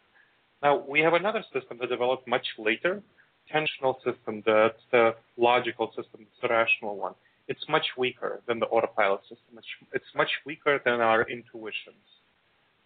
Now 0.62 0.84
we 0.88 1.00
have 1.00 1.14
another 1.14 1.44
system 1.52 1.78
that 1.80 1.88
developed 1.88 2.26
much 2.26 2.46
later, 2.58 3.02
intentional 3.46 4.00
system, 4.04 4.42
that's 4.44 4.82
the 4.90 5.14
logical 5.36 5.88
system, 5.88 6.26
the 6.42 6.48
rational 6.48 6.96
one 6.96 7.14
it's 7.48 7.66
much 7.68 7.86
weaker 7.96 8.40
than 8.46 8.60
the 8.60 8.66
autopilot 8.66 9.22
system. 9.22 9.56
It's, 9.56 9.66
it's 9.94 10.14
much 10.14 10.30
weaker 10.44 10.80
than 10.84 11.00
our 11.00 11.22
intuitions 11.22 12.06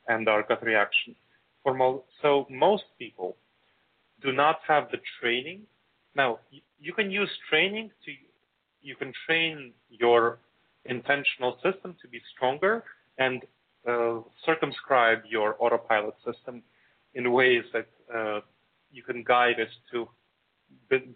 and 0.09 0.29
our 0.29 0.45
gut 0.45 0.65
reactions. 0.65 1.17
For 1.65 1.75
mo- 1.75 2.05
so 2.23 2.47
most 2.49 2.85
people 2.99 3.37
do 4.23 4.33
not 4.33 4.61
have 4.69 4.89
the 4.93 4.99
training. 5.21 5.63
Now, 6.15 6.39
you, 6.51 6.61
you 6.81 6.93
can 6.93 7.11
use 7.11 7.29
training 7.51 7.91
to, 8.05 8.13
you 8.83 8.95
can 8.95 9.13
train 9.27 9.73
your 9.91 10.39
intentional 10.85 11.59
system 11.63 11.97
to 12.01 12.09
be 12.09 12.21
stronger 12.35 12.85
and 13.19 13.43
uh, 13.89 14.21
circumscribe 14.45 15.23
your 15.29 15.57
autopilot 15.59 16.15
system 16.25 16.63
in 17.15 17.33
ways 17.33 17.65
that 17.73 17.89
uh, 18.15 18.41
you 18.91 19.03
can 19.03 19.23
guide 19.23 19.59
it 19.59 19.69
to 19.91 20.09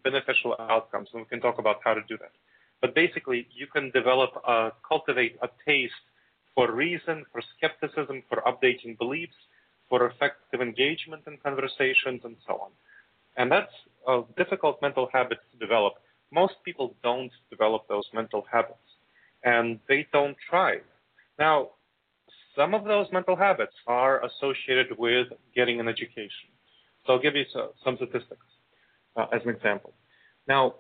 beneficial 0.03 0.57
outcomes. 0.59 1.09
And 1.13 1.23
we 1.23 1.29
can 1.29 1.41
talk 1.41 1.59
about 1.59 1.77
how 1.85 1.95
to 1.95 2.03
do 2.09 2.17
that. 2.19 2.33
But 2.81 2.95
basically, 2.95 3.47
you 3.55 3.67
can 3.67 3.91
develop, 3.91 4.31
a, 4.47 4.71
cultivate 4.87 5.37
a 5.43 5.49
taste 5.67 5.95
for 6.55 6.73
reason, 6.73 7.25
for 7.33 7.43
skepticism, 7.57 8.23
for 8.29 8.43
updating 8.47 8.99
beliefs, 8.99 9.37
for 9.89 10.07
effective 10.07 10.61
engagement 10.61 11.23
in 11.27 11.37
conversations, 11.39 12.23
and 12.25 12.37
so 12.47 12.55
on. 12.55 12.71
And 13.37 13.51
that's 13.53 13.73
a 14.09 14.23
difficult 14.37 14.81
mental 14.83 15.09
habit 15.13 15.39
to 15.53 15.59
develop. 15.59 15.95
Most 16.33 16.55
people 16.65 16.95
don't 17.03 17.31
develop 17.51 17.87
those 17.89 18.05
mental 18.13 18.45
habits, 18.51 18.79
and 19.45 19.79
they 19.89 20.07
don't 20.13 20.37
try. 20.51 20.79
Now, 21.39 21.71
some 22.57 22.75
of 22.75 22.85
those 22.85 23.07
mental 23.13 23.37
habits 23.37 23.75
are 23.87 24.25
associated 24.25 24.99
with 24.99 25.29
getting 25.55 25.79
an 25.81 25.89
education. 25.89 26.51
So 27.07 27.15
I'll 27.15 27.23
give 27.23 27.37
you 27.37 27.45
some 27.85 27.97
statistics 27.97 28.47
uh, 29.17 29.27
as 29.33 29.43
an 29.45 29.51
example. 29.51 29.93
Now, 30.49 30.75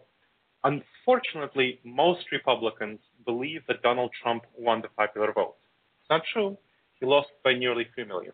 Unfortunately, 0.66 1.78
most 1.84 2.24
Republicans 2.32 2.98
believe 3.24 3.62
that 3.68 3.82
Donald 3.82 4.10
Trump 4.20 4.42
won 4.58 4.82
the 4.82 4.88
popular 4.88 5.32
vote. 5.32 5.54
It's 6.00 6.10
not 6.10 6.22
true. 6.32 6.58
He 6.98 7.06
lost 7.06 7.28
by 7.44 7.54
nearly 7.54 7.86
3 7.94 8.04
million. 8.06 8.32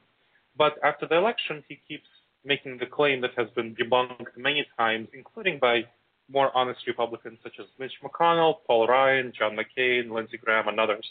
But 0.56 0.78
after 0.82 1.06
the 1.06 1.18
election, 1.18 1.62
he 1.68 1.78
keeps 1.86 2.06
making 2.42 2.78
the 2.78 2.86
claim 2.86 3.20
that 3.20 3.32
has 3.36 3.48
been 3.54 3.74
debunked 3.74 4.34
many 4.36 4.66
times, 4.78 5.08
including 5.12 5.58
by 5.58 5.82
more 6.30 6.50
honest 6.56 6.80
Republicans 6.86 7.38
such 7.42 7.56
as 7.60 7.66
Mitch 7.78 7.92
McConnell, 8.02 8.54
Paul 8.66 8.86
Ryan, 8.86 9.30
John 9.38 9.54
McCain, 9.54 10.10
Lindsey 10.10 10.38
Graham, 10.38 10.68
and 10.68 10.80
others, 10.80 11.06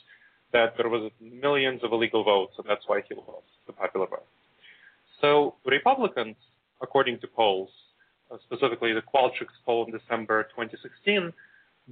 that 0.54 0.76
there 0.78 0.90
was 0.90 1.12
millions 1.20 1.82
of 1.84 1.92
illegal 1.92 2.24
votes, 2.24 2.54
and 2.58 2.68
that's 2.68 2.84
why 2.88 3.02
he 3.08 3.16
lost 3.16 3.48
the 3.68 3.74
popular 3.74 4.08
vote. 4.08 4.26
So 5.22 5.56
Republicans, 5.66 6.36
according 6.82 7.20
to 7.20 7.28
polls, 7.28 7.70
uh, 8.32 8.38
specifically 8.46 8.94
the 8.94 9.02
Qualtrics 9.02 9.56
poll 9.66 9.86
in 9.86 9.92
December 9.92 10.44
2016, 10.56 11.32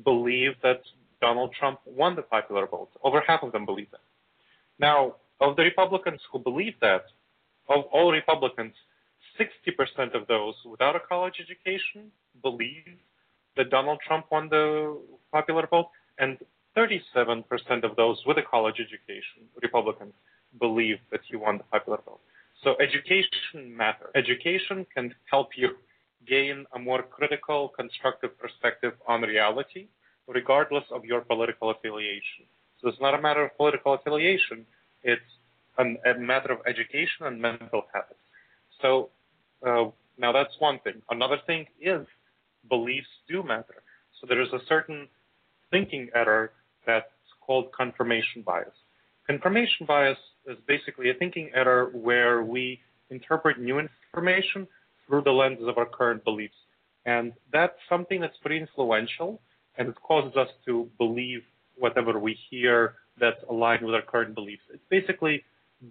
believe 0.04 0.52
that 0.64 0.82
Donald 1.22 1.54
Trump 1.58 1.80
won 1.86 2.16
the 2.16 2.22
popular 2.22 2.66
vote. 2.66 2.90
Over 3.04 3.22
half 3.26 3.44
of 3.44 3.52
them 3.52 3.66
believe 3.66 3.92
that. 3.92 4.02
Now, 4.80 5.16
of 5.42 5.56
the 5.56 5.64
Republicans 5.64 6.22
who 6.32 6.40
believe 6.40 6.74
that, 6.82 7.06
of 7.70 7.86
all 7.92 8.12
Republicans, 8.12 8.74
60% 9.40 10.16
of 10.16 10.28
those 10.28 10.56
without 10.66 10.96
a 10.96 11.00
college 11.00 11.36
education 11.40 12.12
believe 12.42 12.98
that 13.58 13.70
Donald 13.70 14.00
Trump 14.06 14.26
won 14.32 14.50
the 14.50 14.98
popular 15.32 15.68
vote, 15.68 15.90
and 16.18 16.38
37% 16.80 17.84
of 17.84 17.96
those 17.96 18.18
with 18.26 18.38
a 18.38 18.42
college 18.42 18.80
education, 18.80 19.42
Republicans, 19.62 20.14
believe 20.60 20.98
that 21.12 21.22
he 21.30 21.36
won 21.36 21.58
the 21.58 21.64
popular 21.66 22.00
vote. 22.06 22.20
So 22.64 22.76
education 22.80 23.76
matters. 23.76 24.10
Education 24.16 24.86
can 24.94 25.14
help 25.30 25.50
you 25.56 25.70
gain 26.28 26.66
a 26.74 26.80
more 26.80 27.04
critical, 27.04 27.70
constructive 27.70 28.38
perspective 28.38 28.94
on 29.08 29.22
reality, 29.22 29.88
regardless 30.28 30.84
of 30.92 31.06
your 31.06 31.22
political 31.22 31.70
affiliation. 31.72 32.46
So 32.82 32.90
it's 32.90 33.02
not 33.02 33.14
a 33.14 33.22
matter 33.22 33.46
of 33.46 33.58
political 33.58 33.94
affiliation, 33.94 34.66
it's 35.04 35.22
an, 35.78 35.98
a 36.06 36.20
matter 36.20 36.52
of 36.54 36.60
education 36.66 37.26
and 37.26 37.42
mental 37.42 37.84
habits. 37.94 38.20
So 38.82 39.10
uh, 39.66 39.86
now 40.18 40.32
that's 40.32 40.54
one 40.60 40.80
thing. 40.80 41.02
Another 41.10 41.38
thing 41.48 41.66
is 41.82 42.06
beliefs 42.70 43.08
do 43.28 43.44
matter. 43.44 43.84
So 44.20 44.28
there 44.28 44.42
is 44.42 44.50
a 44.54 44.60
certain 44.68 45.08
thinking 45.72 46.10
error 46.14 46.52
that's 46.90 47.30
called 47.46 47.66
confirmation 47.72 48.42
bias. 48.46 48.78
Confirmation 49.28 49.86
bias 49.86 50.18
is 50.48 50.58
basically 50.68 51.10
a 51.10 51.14
thinking 51.14 51.52
error 51.54 51.90
where 51.94 52.44
we 52.44 52.80
interpret 53.10 53.60
new 53.60 53.78
information 53.80 54.68
through 55.06 55.24
the 55.24 55.32
lenses 55.32 55.68
of 55.68 55.78
our 55.78 55.86
current 55.86 56.24
beliefs. 56.24 56.60
And 57.06 57.34
that's 57.52 57.80
something 57.88 58.20
that's 58.22 58.38
pretty 58.44 58.60
influential 58.60 59.40
and 59.78 59.88
it 59.88 59.96
causes 60.02 60.36
us 60.36 60.50
to 60.66 60.90
believe 60.98 61.42
whatever 61.78 62.20
we 62.20 62.38
hear 62.50 62.96
that's 63.20 63.42
aligned 63.50 63.84
with 63.86 63.96
our 63.96 64.02
current 64.02 64.36
beliefs. 64.36 64.64
It's 64.74 64.84
basically 64.90 65.44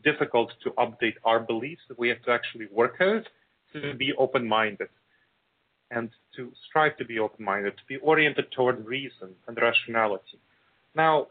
difficult 0.05 0.53
to 0.65 0.71
update 0.73 1.15
our 1.25 1.41
beliefs. 1.41 1.83
We 1.97 2.09
have 2.11 2.23
to 2.27 2.31
actually 2.31 2.67
work 2.71 2.97
out 3.01 3.27
to 3.73 3.95
be 3.95 4.13
open 4.19 4.47
minded 4.47 4.89
and 5.91 6.11
to 6.37 6.53
strive 6.69 6.97
to 6.99 7.05
be 7.05 7.19
open 7.19 7.45
minded, 7.45 7.77
to 7.79 7.87
be 7.89 7.97
oriented 7.97 8.53
toward 8.53 8.87
reason 8.87 9.31
and 9.47 9.57
rationality. 9.57 10.39
Now, 10.95 11.29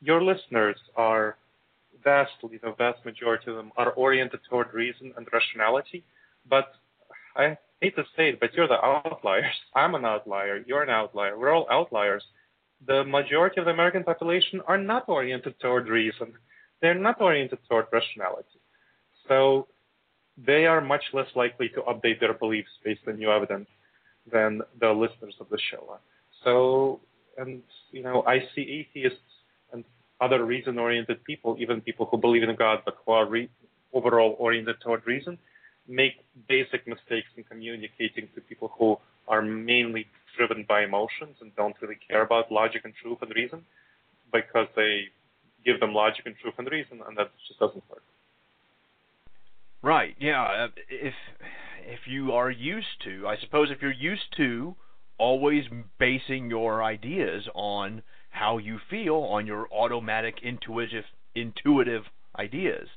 your 0.00 0.22
listeners 0.22 0.76
are 0.96 1.36
vastly, 2.04 2.58
the 2.62 2.74
vast 2.76 3.04
majority 3.04 3.50
of 3.50 3.56
them 3.56 3.72
are 3.76 3.92
oriented 3.92 4.40
toward 4.48 4.72
reason 4.72 5.12
and 5.16 5.26
rationality, 5.32 6.04
but 6.48 6.72
I 7.36 7.56
hate 7.80 7.96
to 7.96 8.04
say 8.16 8.30
it, 8.30 8.40
but 8.40 8.54
you're 8.54 8.68
the 8.68 8.84
outliers. 8.84 9.54
I'm 9.74 9.94
an 9.94 10.04
outlier. 10.04 10.62
You're 10.66 10.82
an 10.82 10.90
outlier. 10.90 11.38
We're 11.38 11.52
all 11.52 11.66
outliers. 11.70 12.24
The 12.86 13.04
majority 13.04 13.60
of 13.60 13.66
the 13.66 13.72
American 13.72 14.04
population 14.04 14.60
are 14.66 14.78
not 14.78 15.08
oriented 15.08 15.58
toward 15.60 15.88
reason. 15.88 16.32
They're 16.80 16.94
not 16.94 17.20
oriented 17.20 17.58
toward 17.68 17.86
rationality. 17.92 18.60
So 19.26 19.66
they 20.46 20.66
are 20.66 20.80
much 20.80 21.02
less 21.12 21.26
likely 21.34 21.68
to 21.70 21.80
update 21.82 22.20
their 22.20 22.34
beliefs 22.34 22.70
based 22.84 23.00
on 23.08 23.18
new 23.18 23.30
evidence 23.30 23.68
than 24.30 24.60
the 24.80 24.90
listeners 24.90 25.34
of 25.40 25.48
the 25.50 25.58
show 25.70 25.84
are. 25.90 26.00
So, 26.44 27.00
and 27.38 27.62
you 27.92 28.02
know, 28.02 28.22
I 28.26 28.40
see 28.54 28.86
atheists 28.94 29.18
and 29.72 29.84
other 30.20 30.44
reason-oriented 30.44 31.24
people, 31.24 31.56
even 31.58 31.80
people 31.80 32.06
who 32.06 32.18
believe 32.18 32.42
in 32.42 32.54
God 32.56 32.80
but 32.84 32.96
who 33.04 33.12
are 33.12 33.26
re- 33.26 33.50
overall 33.92 34.36
oriented 34.38 34.76
toward 34.80 35.06
reason, 35.06 35.38
make 35.86 36.14
basic 36.48 36.86
mistakes 36.86 37.28
in 37.36 37.44
communicating 37.44 38.28
to 38.34 38.40
people 38.42 38.72
who 38.78 38.98
are 39.26 39.42
mainly 39.42 40.06
driven 40.36 40.64
by 40.68 40.84
emotions 40.84 41.36
and 41.40 41.54
don't 41.56 41.76
really 41.80 41.98
care 42.08 42.22
about 42.22 42.52
logic 42.52 42.82
and 42.84 42.94
truth 43.02 43.18
and 43.22 43.32
reason 43.34 43.64
because 44.32 44.68
they 44.76 45.04
give 45.64 45.80
them 45.80 45.92
logic 45.94 46.26
and 46.26 46.36
truth 46.40 46.54
and 46.58 46.70
reason, 46.70 47.00
and 47.06 47.16
that 47.16 47.30
just 47.46 47.58
doesn't 47.58 47.82
work. 47.90 48.02
Right. 49.82 50.16
Yeah. 50.18 50.68
If 50.88 51.14
if 51.86 52.00
you 52.06 52.32
are 52.32 52.50
used 52.50 53.00
to, 53.04 53.26
I 53.26 53.36
suppose, 53.38 53.70
if 53.70 53.80
you're 53.80 53.92
used 53.92 54.36
to 54.36 54.74
always 55.18 55.64
basing 55.98 56.50
your 56.50 56.82
ideas 56.82 57.48
on 57.54 58.02
how 58.30 58.58
you 58.58 58.78
feel, 58.90 59.16
on 59.16 59.46
your 59.46 59.68
automatic 59.72 60.36
intuitive 60.42 61.04
intuitive 61.34 62.02
ideas, 62.38 62.88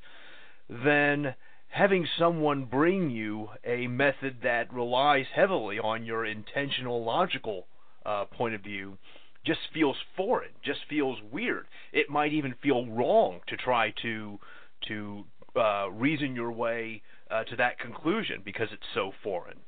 then 0.69 1.35
having 1.69 2.07
someone 2.17 2.65
bring 2.65 3.09
you 3.09 3.49
a 3.65 3.87
method 3.87 4.37
that 4.43 4.71
relies 4.73 5.25
heavily 5.33 5.79
on 5.79 6.05
your 6.05 6.25
intentional 6.25 7.03
logical 7.03 7.65
uh, 8.05 8.25
point 8.25 8.55
of 8.55 8.61
view 8.61 8.97
just 9.45 9.59
feels 9.73 9.95
foreign, 10.15 10.51
just 10.63 10.79
feels 10.89 11.17
weird. 11.31 11.65
It 11.91 12.09
might 12.09 12.33
even 12.33 12.53
feel 12.61 12.85
wrong 12.87 13.39
to 13.47 13.57
try 13.57 13.93
to 14.01 14.39
to 14.87 15.23
uh, 15.55 15.89
reason 15.91 16.35
your 16.35 16.51
way 16.51 17.01
uh, 17.29 17.43
to 17.45 17.55
that 17.55 17.79
conclusion 17.79 18.41
because 18.43 18.67
it's 18.71 18.83
so 18.93 19.11
foreign. 19.23 19.59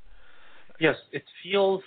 Yes, 0.79 0.95
it 1.12 1.24
feels 1.43 1.81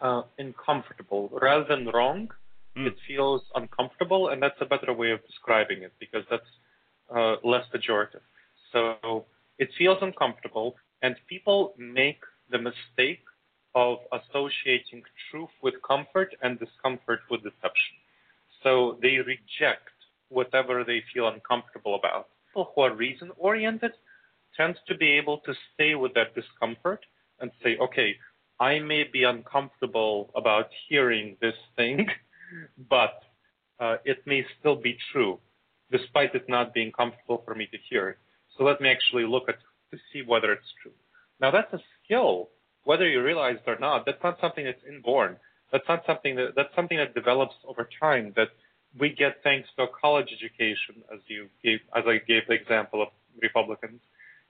uh, 0.00 0.22
uncomfortable 0.38 1.30
rather 1.40 1.64
than 1.68 1.88
wrong. 1.88 2.28
Mm. 2.76 2.88
It 2.88 2.96
feels 3.06 3.42
uncomfortable, 3.54 4.28
and 4.28 4.42
that's 4.42 4.60
a 4.60 4.66
better 4.66 4.92
way 4.92 5.10
of 5.10 5.24
describing 5.26 5.82
it 5.82 5.92
because 5.98 6.24
that's 6.30 6.42
uh, 7.14 7.36
less 7.44 7.64
pejorative. 7.74 8.20
So 8.72 9.24
it 9.58 9.70
feels 9.78 9.98
uncomfortable, 10.02 10.76
and 11.02 11.16
people 11.28 11.74
make 11.78 12.20
the 12.50 12.58
mistake 12.58 13.24
of 13.74 13.98
associating 14.12 15.02
truth 15.30 15.50
with 15.62 15.74
comfort 15.86 16.34
and 16.42 16.58
discomfort 16.58 17.20
with 17.30 17.42
deception. 17.42 17.96
So 18.62 18.98
they 19.02 19.18
reject 19.18 19.90
whatever 20.28 20.82
they 20.84 21.02
feel 21.12 21.28
uncomfortable 21.28 21.94
about. 21.94 22.28
People 22.48 22.72
who 22.74 22.82
are 22.82 22.94
reason 22.94 23.30
oriented 23.36 23.92
tend 24.56 24.76
to 24.88 24.96
be 24.96 25.10
able 25.12 25.38
to 25.38 25.52
stay 25.74 25.94
with 25.94 26.14
that 26.14 26.34
discomfort 26.34 27.04
and 27.40 27.50
say, 27.62 27.76
okay, 27.78 28.16
I 28.58 28.78
may 28.78 29.04
be 29.04 29.24
uncomfortable 29.24 30.30
about 30.34 30.68
hearing 30.88 31.36
this 31.40 31.54
thing, 31.76 32.06
but 32.90 33.22
uh, 33.78 33.96
it 34.04 34.26
may 34.26 34.44
still 34.58 34.76
be 34.76 34.96
true, 35.12 35.38
despite 35.90 36.34
it 36.34 36.48
not 36.48 36.72
being 36.72 36.92
comfortable 36.92 37.42
for 37.44 37.54
me 37.54 37.66
to 37.66 37.78
hear 37.90 38.08
it. 38.10 38.18
So 38.56 38.64
let 38.64 38.80
me 38.80 38.88
actually 38.88 39.24
look 39.24 39.48
at 39.48 39.56
to 39.92 39.98
see 40.12 40.22
whether 40.22 40.52
it's 40.52 40.72
true. 40.82 40.92
Now 41.40 41.50
that's 41.50 41.72
a 41.72 41.80
skill, 42.02 42.48
whether 42.84 43.08
you 43.08 43.22
realize 43.22 43.56
it 43.64 43.70
or 43.70 43.78
not. 43.78 44.06
That's 44.06 44.22
not 44.22 44.38
something 44.40 44.64
that's 44.64 44.82
inborn. 44.88 45.36
That's 45.70 45.86
not 45.88 46.02
something 46.06 46.36
that 46.36 46.54
that's 46.56 46.74
something 46.74 46.96
that 46.96 47.14
develops 47.14 47.54
over 47.66 47.88
time. 48.00 48.32
That 48.36 48.48
we 48.98 49.10
get 49.10 49.42
thanks 49.42 49.68
to 49.76 49.84
a 49.84 49.88
college 49.88 50.28
education, 50.32 51.02
as 51.12 51.20
you 51.26 51.48
gave, 51.62 51.80
as 51.94 52.04
I 52.06 52.18
gave 52.26 52.46
the 52.48 52.54
example 52.54 53.02
of 53.02 53.08
Republicans, 53.42 54.00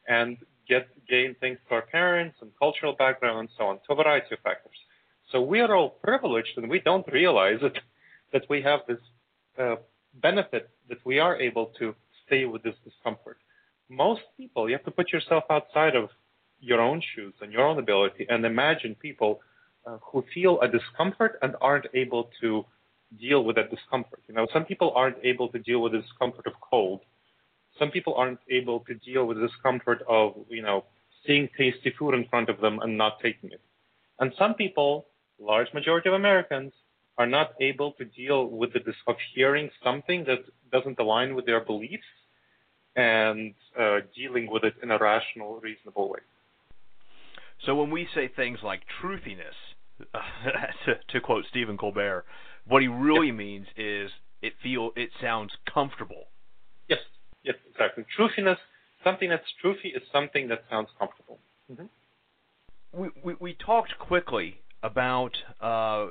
and 0.09 0.37
get 0.69 0.89
gain 1.09 1.35
things 1.41 1.59
to 1.69 1.75
our 1.77 1.83
parents 1.83 2.37
and 2.41 2.51
cultural 2.59 2.95
background 2.95 3.39
and 3.41 3.49
so 3.57 3.65
on, 3.65 3.77
to 3.87 3.93
a 3.93 3.97
variety 3.97 4.35
of 4.35 4.41
factors. 4.41 4.77
So 5.33 5.41
we 5.41 5.61
are 5.61 5.75
all 5.75 5.91
privileged, 5.91 6.53
and 6.57 6.69
we 6.69 6.81
don't 6.81 7.07
realize 7.13 7.59
it 7.63 7.79
that 8.33 8.43
we 8.49 8.63
have 8.63 8.81
this 8.87 8.99
uh, 9.59 9.77
benefit 10.15 10.71
that 10.89 10.99
we 11.05 11.19
are 11.19 11.37
able 11.41 11.67
to 11.79 11.95
stay 12.27 12.45
with 12.45 12.63
this 12.63 12.75
discomfort 12.85 13.39
most 13.89 14.23
people, 14.37 14.69
you 14.69 14.75
have 14.75 14.85
to 14.85 14.91
put 14.91 15.13
yourself 15.13 15.45
outside 15.51 15.95
of 15.95 16.11
your 16.61 16.81
own 16.81 17.03
shoes 17.15 17.35
and 17.41 17.53
your 17.53 17.67
own 17.67 17.79
ability 17.79 18.27
and 18.29 18.45
imagine 18.45 18.95
people 18.97 19.41
uh, 19.87 19.99
who 20.03 20.25
feel 20.35 20.61
a 20.61 20.69
discomfort 20.69 21.39
and 21.43 21.55
aren't 21.61 21.87
able 21.95 22.31
to 22.41 22.65
deal 23.21 23.45
with 23.45 23.57
that 23.57 23.71
discomfort. 23.71 24.21
You 24.27 24.35
know, 24.35 24.47
some 24.53 24.65
people 24.65 24.93
aren't 24.97 25.19
able 25.23 25.49
to 25.51 25.59
deal 25.59 25.81
with 25.81 25.93
the 25.93 25.99
discomfort 25.99 26.47
of 26.47 26.55
cold. 26.61 27.01
Some 27.79 27.91
people 27.91 28.15
aren't 28.15 28.41
able 28.51 28.81
to 28.81 28.95
deal 28.95 29.27
with 29.27 29.39
the 29.39 29.49
discomfort 29.49 30.03
of, 30.09 30.35
you 30.49 30.63
know, 30.63 30.85
seeing 31.27 31.49
tasty 31.57 31.93
food 31.99 32.15
in 32.15 32.27
front 32.29 32.49
of 32.49 32.61
them 32.61 32.79
and 32.81 32.97
not 32.97 33.21
taking 33.21 33.51
it. 33.51 33.61
And 34.19 34.33
some 34.39 34.55
people, 34.55 35.07
large 35.39 35.73
majority 35.75 36.09
of 36.09 36.15
Americans, 36.15 36.73
are 37.19 37.27
not 37.27 37.55
able 37.61 37.93
to 37.93 38.05
deal 38.05 38.47
with 38.47 38.73
the 38.73 38.81
dis- 38.81 38.95
of 39.07 39.17
hearing 39.35 39.71
something 39.83 40.25
that 40.25 40.41
doesn't 40.71 40.99
align 40.99 41.35
with 41.35 41.47
their 41.47 41.65
beliefs 41.65 42.05
and 42.95 43.55
uh, 43.79 43.99
dealing 44.15 44.51
with 44.51 44.65
it 44.65 44.75
in 44.83 44.91
a 44.91 44.99
rational, 44.99 45.61
reasonable 45.61 46.11
way. 46.11 46.21
So 47.65 47.75
when 47.75 47.91
we 47.91 48.07
say 48.15 48.29
things 48.29 48.59
like 48.63 48.83
truthiness, 49.01 49.55
uh, 50.15 50.19
to, 50.87 50.95
to, 51.09 51.21
quote 51.21 51.45
Stephen 51.51 51.77
Colbert, 51.79 52.25
what 52.67 52.83
he 52.83 52.89
really 52.89 53.33
means 53.33 53.67
is 53.77 54.11
it 54.43 54.55
feel 54.63 54.91
it 54.97 55.11
sounds 55.21 55.53
comfortable. 55.73 56.25
Yes, 57.47 57.57
exactly. 57.71 58.05
Truthiness, 58.19 58.59
something 59.05 59.31
that's 59.31 59.45
truthy 59.65 59.97
is 59.97 60.03
something 60.13 60.49
that 60.49 60.65
sounds 60.69 60.89
comfortable. 60.99 61.39
Mm-hmm. 61.73 61.85
We, 63.01 63.09
we, 63.23 63.35
we 63.41 63.55
talked 63.55 63.99
quickly 63.99 64.61
about 64.83 65.37
uh, 65.61 66.09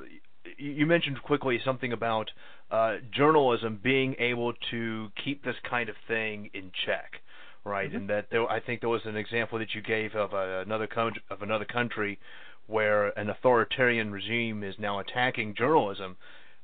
you 0.58 0.86
mentioned 0.86 1.22
quickly 1.24 1.60
something 1.64 1.92
about 1.92 2.30
uh, 2.72 2.98
journalism 3.12 3.80
being 3.84 4.16
able 4.20 4.54
to 4.72 5.10
keep 5.24 5.44
this 5.44 5.56
kind 5.70 5.90
of 5.90 5.96
thing 6.08 6.50
in 6.54 6.72
check, 6.86 7.22
right? 7.64 7.88
Mm-hmm. 7.88 7.98
And 7.98 8.10
that 8.10 8.28
there, 8.32 8.48
I 8.50 8.60
think 8.60 8.82
there 8.82 8.90
was 8.90 9.02
an 9.06 9.16
example 9.16 9.60
that 9.60 9.74
you 9.74 9.82
gave 9.82 10.16
of 10.16 10.34
uh, 10.34 10.62
another 10.62 10.88
country, 10.88 11.22
of 11.30 11.42
another 11.42 11.66
country 11.66 12.20
where 12.68 13.18
an 13.18 13.30
authoritarian 13.30 14.12
regime 14.12 14.64
is 14.64 14.76
now 14.80 15.00
attacking 15.00 15.56
journalism. 15.56 16.18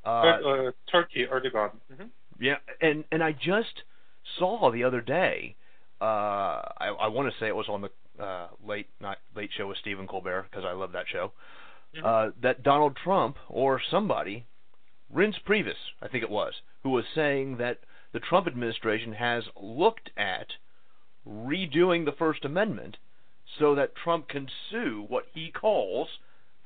Uh, 0.06 0.10
uh, 0.10 0.72
Turkey, 0.92 1.26
Erdogan. 1.32 1.72
Mm-hmm. 1.92 2.06
Yeah, 2.40 2.56
and 2.82 3.04
and 3.12 3.24
I 3.24 3.34
just 3.34 3.84
saw 4.38 4.72
the 4.72 4.84
other 4.84 5.02
day. 5.02 5.56
Uh, 6.00 6.62
I, 6.80 6.96
I 7.00 7.08
want 7.08 7.32
to 7.32 7.40
say 7.40 7.48
it 7.48 7.56
was 7.56 7.70
on 7.70 7.82
the 7.82 7.90
uh, 8.24 8.48
late 8.66 8.88
night 9.00 9.18
late 9.36 9.52
show 9.56 9.68
with 9.68 9.78
Stephen 9.78 10.08
Colbert 10.08 10.48
because 10.50 10.66
I 10.66 10.74
love 10.74 10.92
that 10.94 11.06
show. 11.12 11.32
Mm-hmm. 11.96 12.06
Uh, 12.06 12.32
that 12.42 12.64
Donald 12.64 12.98
Trump 13.04 13.38
or 13.50 13.82
somebody, 13.90 14.46
Reince 15.14 15.44
Priebus, 15.46 15.76
I 16.02 16.08
think 16.08 16.24
it 16.24 16.30
was, 16.30 16.54
who 16.84 16.90
was 16.90 17.06
saying 17.14 17.58
that 17.58 17.80
the 18.14 18.20
Trump 18.20 18.48
administration 18.48 19.14
has 19.14 19.44
looked 19.62 20.10
at 20.18 20.48
redoing 21.28 22.06
the 22.06 22.12
First 22.12 22.46
Amendment 22.46 22.98
so 23.60 23.76
that 23.76 23.96
Trump 23.96 24.28
can 24.30 24.48
sue 24.70 25.06
what 25.08 25.26
he 25.34 25.52
calls 25.52 26.08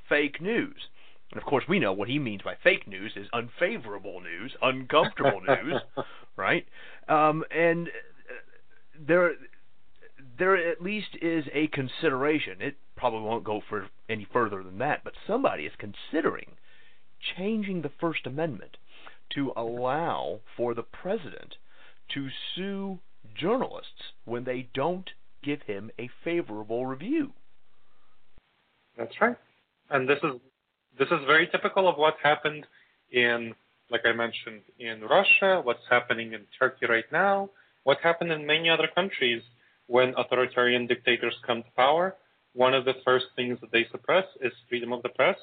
fake 0.08 0.40
news. 0.40 0.88
And 1.32 1.42
of 1.42 1.46
course, 1.46 1.64
we 1.68 1.80
know 1.80 1.92
what 1.92 2.08
he 2.08 2.18
means 2.18 2.42
by 2.42 2.54
fake 2.62 2.86
news 2.86 3.12
is 3.16 3.26
unfavorable 3.32 4.20
news, 4.20 4.54
uncomfortable 4.62 5.40
news, 5.48 5.80
right? 6.36 6.66
Um, 7.08 7.44
and 7.50 7.88
uh, 7.88 7.90
there, 9.06 9.32
there 10.38 10.56
at 10.56 10.82
least 10.82 11.16
is 11.20 11.44
a 11.52 11.68
consideration. 11.68 12.60
It 12.60 12.76
probably 12.96 13.20
won't 13.20 13.44
go 13.44 13.62
for 13.68 13.88
any 14.08 14.26
further 14.32 14.62
than 14.62 14.78
that, 14.78 15.04
but 15.04 15.14
somebody 15.26 15.64
is 15.64 15.72
considering 15.78 16.52
changing 17.36 17.82
the 17.82 17.92
First 18.00 18.26
Amendment 18.26 18.76
to 19.34 19.52
allow 19.56 20.40
for 20.56 20.74
the 20.74 20.82
president 20.82 21.56
to 22.14 22.28
sue 22.54 22.98
journalists 23.34 24.12
when 24.24 24.44
they 24.44 24.68
don't 24.74 25.10
give 25.42 25.62
him 25.62 25.90
a 25.98 26.08
favorable 26.24 26.86
review. 26.86 27.32
That's 28.96 29.20
right. 29.20 29.36
And 29.90 30.08
this 30.08 30.18
is 30.22 30.40
this 30.98 31.08
is 31.08 31.18
very 31.26 31.46
typical 31.48 31.88
of 31.88 31.96
what 31.96 32.14
happened 32.22 32.66
in 33.12 33.54
like 33.90 34.02
I 34.04 34.12
mentioned 34.12 34.62
in 34.78 35.02
Russia, 35.02 35.60
what's 35.62 35.86
happening 35.88 36.32
in 36.32 36.42
Turkey 36.58 36.86
right 36.86 37.10
now, 37.12 37.50
what 37.84 37.98
happened 38.02 38.32
in 38.32 38.46
many 38.46 38.68
other 38.68 38.88
countries 38.94 39.42
when 39.86 40.14
authoritarian 40.16 40.86
dictators 40.86 41.34
come 41.46 41.62
to 41.62 41.70
power. 41.76 42.14
One 42.54 42.74
of 42.74 42.84
the 42.84 42.94
first 43.04 43.26
things 43.36 43.58
that 43.60 43.70
they 43.70 43.86
suppress 43.90 44.24
is 44.40 44.52
freedom 44.68 44.92
of 44.92 45.02
the 45.02 45.10
press 45.10 45.36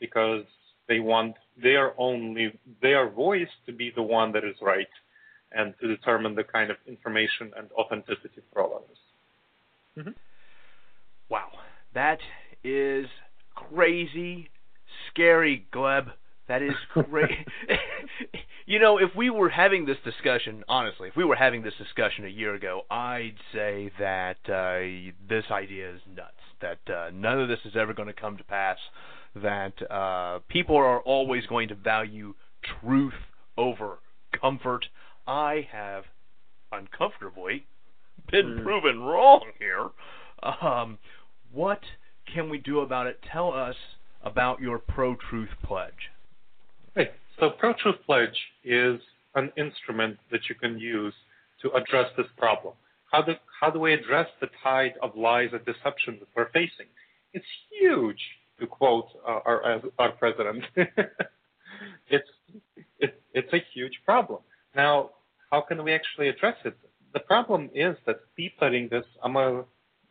because 0.00 0.44
they 0.88 1.00
want 1.00 1.34
their 1.62 1.92
only 2.00 2.58
their 2.80 3.08
voice 3.10 3.48
to 3.66 3.72
be 3.72 3.92
the 3.94 4.02
one 4.02 4.32
that 4.32 4.44
is 4.44 4.56
right 4.62 4.88
and 5.52 5.74
to 5.80 5.88
determine 5.88 6.34
the 6.34 6.44
kind 6.44 6.70
of 6.70 6.76
information 6.86 7.52
and 7.56 7.70
authenticity 7.72 8.42
for 8.52 8.62
all 8.62 8.74
others. 8.76 8.98
Mm-hmm. 9.98 10.10
Wow, 11.28 11.48
that 11.94 12.18
is 12.64 13.06
crazy, 13.54 14.48
scary, 15.10 15.66
Gleb. 15.72 16.12
That 16.48 16.62
is 16.62 16.72
great. 16.92 17.30
you 18.66 18.78
know, 18.78 18.98
if 18.98 19.10
we 19.16 19.30
were 19.30 19.48
having 19.50 19.84
this 19.86 19.98
discussion, 20.04 20.64
honestly, 20.68 21.08
if 21.08 21.16
we 21.16 21.24
were 21.24 21.36
having 21.36 21.62
this 21.62 21.74
discussion 21.78 22.24
a 22.24 22.28
year 22.28 22.54
ago, 22.54 22.82
I'd 22.90 23.36
say 23.52 23.90
that 23.98 24.38
uh, 24.48 25.12
this 25.28 25.44
idea 25.50 25.94
is 25.94 26.00
nuts. 26.14 26.32
That 26.60 26.92
uh, 26.92 27.10
none 27.14 27.40
of 27.40 27.48
this 27.48 27.60
is 27.64 27.74
ever 27.76 27.94
going 27.94 28.08
to 28.08 28.14
come 28.20 28.36
to 28.38 28.44
pass. 28.44 28.78
That 29.36 29.74
uh, 29.90 30.40
people 30.48 30.76
are 30.76 31.00
always 31.00 31.46
going 31.46 31.68
to 31.68 31.74
value 31.74 32.34
truth 32.80 33.12
over 33.56 33.98
comfort. 34.40 34.86
I 35.26 35.68
have 35.70 36.04
uncomfortably 36.72 37.66
been 38.30 38.58
Mm. 38.58 38.64
proven 38.64 39.00
wrong 39.00 39.42
here. 39.58 39.88
Um, 40.42 40.98
what 41.52 41.80
can 42.32 42.50
we 42.50 42.58
do 42.58 42.80
about 42.80 43.06
it? 43.06 43.20
Tell 43.32 43.52
us 43.52 43.76
about 44.22 44.60
your 44.60 44.78
pro 44.78 45.14
truth 45.30 45.48
pledge. 45.62 46.10
Right. 46.98 47.12
So 47.38 47.50
Pro 47.50 47.74
Truth 47.74 48.00
Pledge 48.06 48.36
is 48.64 49.00
an 49.36 49.52
instrument 49.56 50.18
that 50.32 50.40
you 50.48 50.56
can 50.56 50.80
use 50.80 51.14
to 51.62 51.70
address 51.70 52.06
this 52.16 52.26
problem. 52.36 52.74
How 53.12 53.22
do, 53.22 53.34
how 53.60 53.70
do 53.70 53.78
we 53.78 53.94
address 53.94 54.26
the 54.40 54.48
tide 54.64 54.94
of 55.00 55.16
lies 55.16 55.50
and 55.52 55.64
deception 55.64 56.18
that 56.18 56.28
we're 56.34 56.50
facing? 56.50 56.86
It's 57.32 57.46
huge, 57.70 58.18
to 58.58 58.66
quote 58.66 59.06
uh, 59.24 59.38
our, 59.44 59.80
our 60.00 60.10
president. 60.10 60.64
it's, 62.08 62.28
it, 62.98 63.22
it's 63.32 63.52
a 63.52 63.62
huge 63.72 64.00
problem. 64.04 64.40
Now, 64.74 65.10
how 65.52 65.60
can 65.60 65.84
we 65.84 65.92
actually 65.92 66.28
address 66.28 66.56
it? 66.64 66.76
The 67.14 67.20
problem 67.20 67.70
is 67.74 67.96
that 68.06 68.22
deep 68.36 68.54
studying 68.56 68.88
this, 68.88 69.04
I'm 69.22 69.36
a 69.36 69.64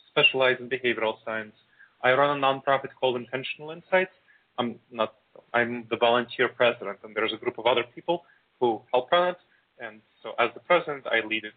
specialized 0.09 0.61
in 0.61 0.69
behavioral 0.69 1.15
science. 1.25 1.55
I 2.01 2.13
run 2.13 2.41
a 2.41 2.41
nonprofit 2.41 2.91
called 2.97 3.17
Intentional 3.17 3.71
Insights. 3.71 4.13
I'm 4.57 4.79
not 4.89 5.15
I'm 5.53 5.85
the 5.89 5.97
volunteer 5.97 6.49
president, 6.49 6.99
and 7.03 7.15
there's 7.15 7.33
a 7.33 7.37
group 7.37 7.57
of 7.57 7.65
other 7.65 7.83
people 7.95 8.23
who 8.59 8.81
help 8.91 9.11
run 9.11 9.29
it. 9.29 9.37
And 9.79 10.01
so, 10.23 10.31
as 10.39 10.49
the 10.53 10.59
president, 10.61 11.05
I 11.07 11.25
lead 11.25 11.45
it, 11.45 11.53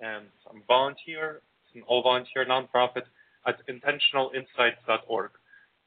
and 0.00 0.24
I'm 0.48 0.58
a 0.58 0.64
volunteer. 0.66 1.40
It's 1.66 1.76
an 1.76 1.82
all-volunteer 1.86 2.46
nonprofit 2.46 3.04
at 3.46 3.56
intentionalinsights.org, 3.66 5.30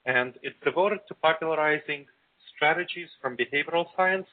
and 0.05 0.33
it's 0.43 0.55
devoted 0.63 0.99
to 1.07 1.13
popularizing 1.15 2.05
strategies 2.55 3.09
from 3.21 3.35
behavioral 3.37 3.85
science 3.95 4.27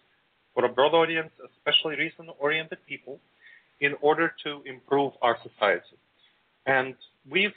for 0.55 0.65
a 0.65 0.69
broad 0.69 0.95
audience, 0.95 1.31
especially 1.57 1.97
reason-oriented 1.97 2.79
people, 2.87 3.19
in 3.81 3.95
order 4.01 4.35
to 4.45 4.63
improve 4.67 5.13
our 5.23 5.37
society. 5.43 5.97
And 6.67 6.95
we've, 7.31 7.55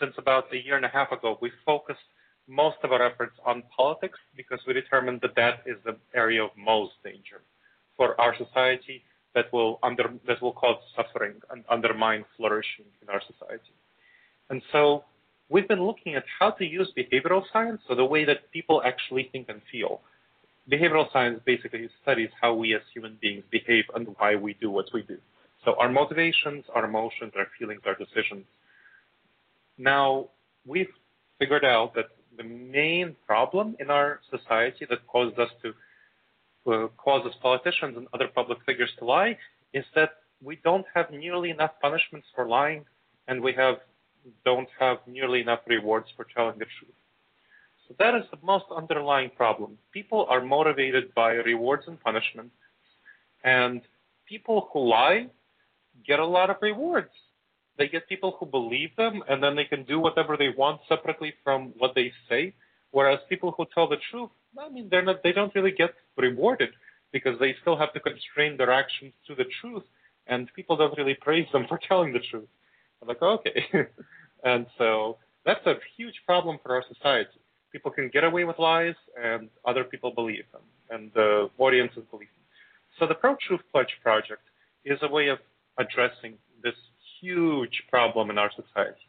since 0.00 0.14
about 0.18 0.52
a 0.52 0.56
year 0.56 0.76
and 0.76 0.84
a 0.84 0.88
half 0.88 1.12
ago, 1.12 1.38
we 1.40 1.50
focused 1.64 2.00
most 2.48 2.76
of 2.84 2.92
our 2.92 3.02
efforts 3.02 3.36
on 3.44 3.62
politics 3.76 4.18
because 4.36 4.60
we 4.66 4.72
determined 4.72 5.20
that 5.22 5.34
that 5.36 5.62
is 5.66 5.76
the 5.84 5.96
area 6.14 6.42
of 6.44 6.50
most 6.56 6.92
danger 7.04 7.40
for 7.96 8.20
our 8.20 8.36
society 8.36 9.02
that 9.34 9.52
will 9.52 9.78
under 9.82 10.04
that 10.26 10.40
will 10.40 10.52
cause 10.52 10.78
suffering 10.94 11.34
and 11.50 11.64
undermine 11.68 12.24
flourishing 12.36 12.86
in 13.02 13.08
our 13.08 13.20
society. 13.20 13.74
And 14.48 14.62
so 14.72 15.04
we've 15.48 15.68
been 15.68 15.84
looking 15.84 16.14
at 16.14 16.24
how 16.38 16.50
to 16.52 16.64
use 16.64 16.90
behavioral 16.96 17.42
science, 17.52 17.80
so 17.88 17.94
the 17.94 18.04
way 18.04 18.24
that 18.24 18.50
people 18.52 18.82
actually 18.84 19.28
think 19.32 19.48
and 19.48 19.60
feel. 19.70 20.00
Behavioral 20.70 21.12
science 21.12 21.40
basically 21.44 21.88
studies 22.02 22.30
how 22.40 22.54
we 22.54 22.74
as 22.74 22.80
human 22.92 23.18
beings 23.20 23.44
behave 23.50 23.84
and 23.94 24.08
why 24.18 24.34
we 24.34 24.54
do 24.54 24.70
what 24.70 24.86
we 24.92 25.02
do. 25.02 25.18
So 25.64 25.74
our 25.78 25.90
motivations, 25.90 26.64
our 26.74 26.84
emotions, 26.84 27.32
our 27.36 27.46
feelings, 27.58 27.82
our 27.86 27.94
decisions. 27.94 28.46
Now 29.78 30.28
we've 30.64 30.90
figured 31.38 31.64
out 31.64 31.94
that 31.94 32.06
the 32.36 32.44
main 32.44 33.16
problem 33.26 33.76
in 33.80 33.90
our 33.90 34.20
society 34.30 34.86
that 34.88 35.06
caused 35.06 35.38
us 35.38 35.50
to 35.62 35.72
uh, 36.70 36.88
causes 36.96 37.32
politicians 37.40 37.96
and 37.96 38.08
other 38.12 38.28
public 38.34 38.58
figures 38.66 38.90
to 38.98 39.04
lie 39.04 39.38
is 39.72 39.84
that 39.94 40.10
we 40.42 40.58
don't 40.64 40.86
have 40.94 41.10
nearly 41.10 41.50
enough 41.50 41.72
punishments 41.80 42.26
for 42.34 42.46
lying, 42.46 42.84
and 43.28 43.40
we 43.40 43.52
have 43.52 43.76
don't 44.44 44.68
have 44.78 44.98
nearly 45.06 45.40
enough 45.40 45.60
rewards 45.66 46.08
for 46.16 46.26
telling 46.34 46.58
the 46.58 46.66
truth. 46.78 46.94
So 47.86 47.94
that 48.00 48.14
is 48.16 48.24
the 48.32 48.38
most 48.42 48.64
underlying 48.74 49.30
problem. 49.30 49.78
People 49.92 50.26
are 50.28 50.44
motivated 50.44 51.14
by 51.14 51.32
rewards 51.32 51.84
and 51.86 52.00
punishments, 52.00 52.54
and 53.44 53.80
people 54.28 54.68
who 54.72 54.80
lie 54.88 55.28
get 56.04 56.18
a 56.18 56.26
lot 56.26 56.50
of 56.50 56.56
rewards. 56.60 57.12
They 57.78 57.88
get 57.88 58.08
people 58.08 58.36
who 58.38 58.46
believe 58.46 58.94
them, 58.96 59.22
and 59.28 59.42
then 59.42 59.54
they 59.54 59.64
can 59.64 59.84
do 59.84 60.00
whatever 60.00 60.36
they 60.36 60.48
want 60.56 60.80
separately 60.88 61.34
from 61.44 61.72
what 61.76 61.94
they 61.94 62.12
say. 62.28 62.54
Whereas 62.90 63.18
people 63.28 63.52
who 63.56 63.66
tell 63.74 63.88
the 63.88 63.98
truth, 64.10 64.30
I 64.58 64.70
mean, 64.70 64.88
they're 64.90 65.04
not, 65.04 65.22
they 65.22 65.32
don't 65.32 65.54
really 65.54 65.72
get 65.72 65.94
rewarded 66.16 66.70
because 67.12 67.38
they 67.38 67.54
still 67.60 67.76
have 67.76 67.92
to 67.92 68.00
constrain 68.00 68.56
their 68.56 68.72
actions 68.72 69.12
to 69.26 69.34
the 69.34 69.44
truth, 69.60 69.82
and 70.26 70.52
people 70.54 70.76
don't 70.76 70.96
really 70.96 71.16
praise 71.20 71.46
them 71.52 71.66
for 71.68 71.78
telling 71.86 72.12
the 72.12 72.20
truth. 72.30 72.48
I'm 73.02 73.08
like, 73.08 73.22
okay, 73.22 73.64
and 74.44 74.66
so 74.78 75.18
that's 75.44 75.64
a 75.66 75.74
huge 75.96 76.14
problem 76.24 76.58
for 76.62 76.74
our 76.74 76.84
society. 76.92 77.38
People 77.72 77.90
can 77.90 78.08
get 78.08 78.24
away 78.24 78.44
with 78.44 78.58
lies, 78.58 78.94
and 79.22 79.50
other 79.66 79.84
people 79.84 80.10
believe 80.10 80.44
them, 80.52 80.62
and 80.90 81.10
the 81.14 81.50
audiences 81.58 82.04
believe 82.10 82.28
them. 82.28 82.46
So 82.98 83.06
the 83.06 83.14
Pro 83.14 83.36
Truth 83.46 83.60
Pledge 83.70 83.98
project 84.02 84.42
is 84.84 84.98
a 85.02 85.08
way 85.08 85.28
of 85.28 85.38
addressing 85.78 86.34
this 86.62 86.74
huge 87.26 87.76
problem 87.90 88.30
in 88.32 88.38
our 88.38 88.50
society. 88.60 89.04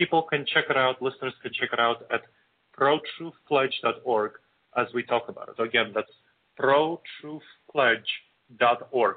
People 0.00 0.22
can 0.22 0.44
check 0.52 0.66
it 0.70 0.76
out, 0.76 1.02
listeners 1.02 1.34
can 1.42 1.52
check 1.58 1.70
it 1.72 1.80
out 1.80 1.98
at 2.16 2.22
protruthpledge.org 2.78 4.32
as 4.76 4.86
we 4.94 5.02
talk 5.02 5.24
about 5.28 5.48
it. 5.52 5.60
Again, 5.62 5.92
that's 5.94 6.14
protruthpledge.org. 6.58 9.16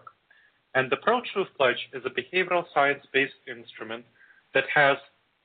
And 0.77 0.91
the 0.91 0.97
Pro 0.97 1.21
Truth 1.31 1.47
Pledge 1.57 1.83
is 1.93 2.03
a 2.05 2.09
behavioral 2.21 2.65
science 2.73 3.03
based 3.13 3.39
instrument 3.47 4.05
that 4.53 4.65
has 4.73 4.97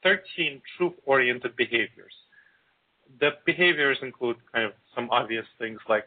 13 0.02 0.60
truth 0.76 0.94
oriented 1.06 1.54
behaviors. 1.56 2.14
the 3.18 3.30
behaviors 3.44 3.98
include 4.02 4.36
kind 4.52 4.66
of 4.66 4.72
some 4.94 5.08
obvious 5.10 5.46
things 5.58 5.80
like 5.88 6.04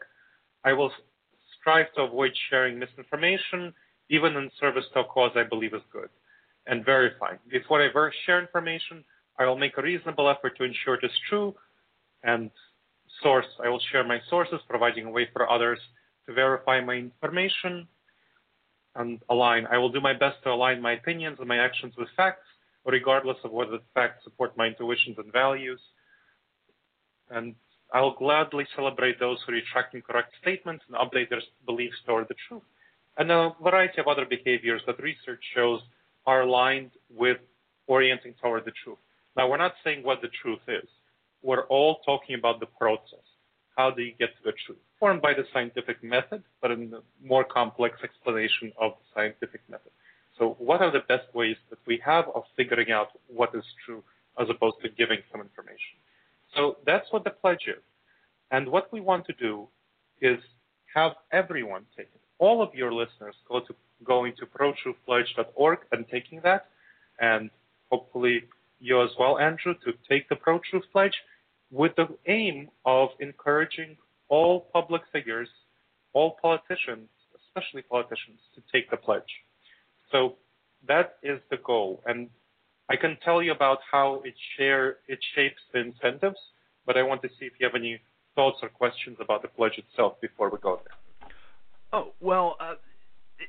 I 0.64 0.72
will 0.72 0.90
strive 1.58 1.92
to 1.94 2.02
avoid 2.02 2.32
sharing 2.48 2.78
misinformation, 2.78 3.74
even 4.08 4.36
in 4.36 4.50
service 4.60 4.84
to 4.94 5.00
a 5.00 5.04
cause 5.04 5.32
I 5.36 5.44
believe 5.44 5.74
is 5.74 5.82
good, 5.92 6.08
and 6.66 6.84
verifying. 6.84 7.38
Before 7.50 7.82
I 7.82 8.10
share 8.26 8.40
information, 8.40 9.04
I 9.38 9.46
will 9.46 9.58
make 9.58 9.76
a 9.76 9.82
reasonable 9.82 10.28
effort 10.28 10.56
to 10.58 10.64
ensure 10.64 10.94
it 10.94 11.04
is 11.04 11.10
true, 11.28 11.54
and 12.22 12.50
source. 13.22 13.46
I 13.62 13.68
will 13.68 13.80
share 13.92 14.04
my 14.04 14.18
sources, 14.28 14.60
providing 14.68 15.06
a 15.06 15.10
way 15.10 15.28
for 15.32 15.50
others 15.50 15.78
to 16.26 16.32
verify 16.32 16.80
my 16.80 16.94
information 16.94 17.86
and 18.96 19.20
align. 19.28 19.66
I 19.70 19.78
will 19.78 19.90
do 19.90 20.00
my 20.00 20.12
best 20.12 20.42
to 20.44 20.50
align 20.50 20.80
my 20.80 20.92
opinions 20.92 21.38
and 21.38 21.48
my 21.48 21.58
actions 21.58 21.94
with 21.98 22.08
facts, 22.16 22.46
regardless 22.86 23.36
of 23.44 23.50
whether 23.50 23.72
the 23.72 23.82
facts 23.92 24.24
support 24.24 24.56
my 24.56 24.66
intuitions 24.66 25.16
and 25.18 25.32
values. 25.32 25.80
And 27.30 27.54
I 27.92 28.00
will 28.00 28.14
gladly 28.14 28.66
celebrate 28.74 29.18
those 29.20 29.38
who 29.46 29.52
retract 29.52 29.94
incorrect 29.94 30.32
statements 30.40 30.84
and 30.88 30.96
update 30.96 31.30
their 31.30 31.42
beliefs 31.66 31.96
toward 32.06 32.28
the 32.28 32.34
truth. 32.48 32.62
And 33.16 33.30
a 33.30 33.52
variety 33.62 34.00
of 34.00 34.08
other 34.08 34.26
behaviors 34.26 34.82
that 34.86 34.98
research 35.00 35.42
shows 35.54 35.80
are 36.26 36.42
aligned 36.42 36.90
with 37.10 37.38
orienting 37.86 38.34
toward 38.40 38.64
the 38.64 38.72
truth. 38.82 38.98
Now, 39.36 39.48
we're 39.48 39.58
not 39.58 39.74
saying 39.82 40.02
what 40.02 40.22
the 40.22 40.28
truth 40.42 40.60
is. 40.68 40.88
We're 41.42 41.64
all 41.64 41.98
talking 42.06 42.36
about 42.36 42.60
the 42.60 42.66
process. 42.66 43.26
How 43.76 43.90
do 43.90 44.02
you 44.02 44.12
get 44.18 44.30
to 44.36 44.42
the 44.44 44.52
truth? 44.64 44.78
Formed 45.00 45.20
by 45.20 45.34
the 45.34 45.44
scientific 45.52 46.02
method, 46.02 46.42
but 46.62 46.70
in 46.70 46.94
a 46.94 47.26
more 47.26 47.44
complex 47.44 47.98
explanation 48.02 48.72
of 48.80 48.92
the 48.92 49.04
scientific 49.14 49.60
method. 49.68 49.90
So, 50.38 50.56
what 50.58 50.80
are 50.80 50.90
the 50.90 51.00
best 51.08 51.32
ways 51.34 51.56
that 51.70 51.78
we 51.86 52.00
have 52.04 52.26
of 52.34 52.44
figuring 52.56 52.90
out 52.90 53.08
what 53.28 53.54
is 53.54 53.64
true 53.84 54.02
as 54.38 54.48
opposed 54.48 54.76
to 54.82 54.88
giving 54.88 55.18
some 55.30 55.40
information? 55.40 55.98
So, 56.56 56.78
that's 56.86 57.06
what 57.12 57.24
the 57.24 57.30
pledge 57.30 57.66
is. 57.66 57.82
And 58.50 58.68
what 58.68 58.92
we 58.92 59.00
want 59.00 59.26
to 59.26 59.32
do 59.34 59.68
is 60.20 60.38
have 60.94 61.12
everyone 61.32 61.84
take 61.96 62.08
it. 62.14 62.20
All 62.38 62.62
of 62.62 62.74
your 62.74 62.92
listeners 62.92 63.34
go 63.48 63.60
to 63.60 63.74
going 64.04 64.34
to 64.38 64.46
protruthpledge.org 64.46 65.78
and 65.92 66.06
taking 66.08 66.40
that, 66.44 66.66
and 67.18 67.50
hopefully 67.90 68.44
you 68.80 69.02
as 69.02 69.10
well, 69.18 69.38
Andrew, 69.38 69.74
to 69.84 69.92
take 70.08 70.28
the 70.28 70.36
Pro 70.36 70.60
Truth 70.70 70.84
Pledge 70.92 71.14
with 71.70 71.92
the 71.96 72.08
aim 72.26 72.68
of 72.84 73.08
encouraging 73.20 73.96
all 74.28 74.68
public 74.72 75.02
figures, 75.12 75.48
all 76.12 76.36
politicians, 76.40 77.08
especially 77.36 77.82
politicians, 77.82 78.38
to 78.54 78.62
take 78.72 78.90
the 78.90 78.96
pledge. 78.96 79.22
So 80.12 80.36
that 80.86 81.16
is 81.22 81.40
the 81.50 81.56
goal. 81.56 82.02
And 82.06 82.28
I 82.88 82.96
can 82.96 83.16
tell 83.24 83.42
you 83.42 83.52
about 83.52 83.78
how 83.90 84.22
it 84.24 84.34
share 84.56 84.98
it 85.08 85.18
shapes 85.34 85.60
the 85.72 85.80
incentives, 85.80 86.38
but 86.86 86.96
I 86.96 87.02
want 87.02 87.22
to 87.22 87.28
see 87.40 87.46
if 87.46 87.54
you 87.58 87.66
have 87.66 87.74
any 87.74 88.00
thoughts 88.34 88.58
or 88.62 88.68
questions 88.68 89.16
about 89.20 89.42
the 89.42 89.48
pledge 89.48 89.78
itself 89.78 90.20
before 90.20 90.50
we 90.50 90.58
go 90.58 90.80
there. 90.84 91.30
Oh 91.92 92.12
well, 92.20 92.56
uh, 92.60 92.74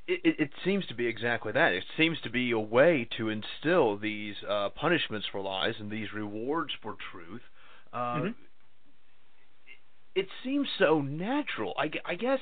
it, 0.08 0.22
it, 0.24 0.36
it, 0.40 0.50
seems 0.64 0.86
to 0.88 0.96
be 0.96 1.08
exactly 1.08 1.52
that. 1.52 1.74
It 1.74 1.84
seems 1.98 2.20
to 2.22 2.30
be 2.30 2.52
a 2.52 2.60
way 2.60 3.08
to 3.18 3.30
instill 3.30 3.98
these 3.98 4.36
uh, 4.48 4.70
punishments 4.70 5.28
for 5.32 5.42
lies 5.42 5.76
and 5.80 5.92
these 5.92 6.14
rewards 6.14 6.74
for 6.82 6.96
truth. 7.12 7.42
Uh, 7.94 7.98
mm-hmm. 7.98 8.28
it, 10.16 10.28
seems 10.44 10.68
so 10.80 11.02
natural. 11.02 11.74
I, 11.78 11.92
I 12.06 12.16
guess 12.16 12.40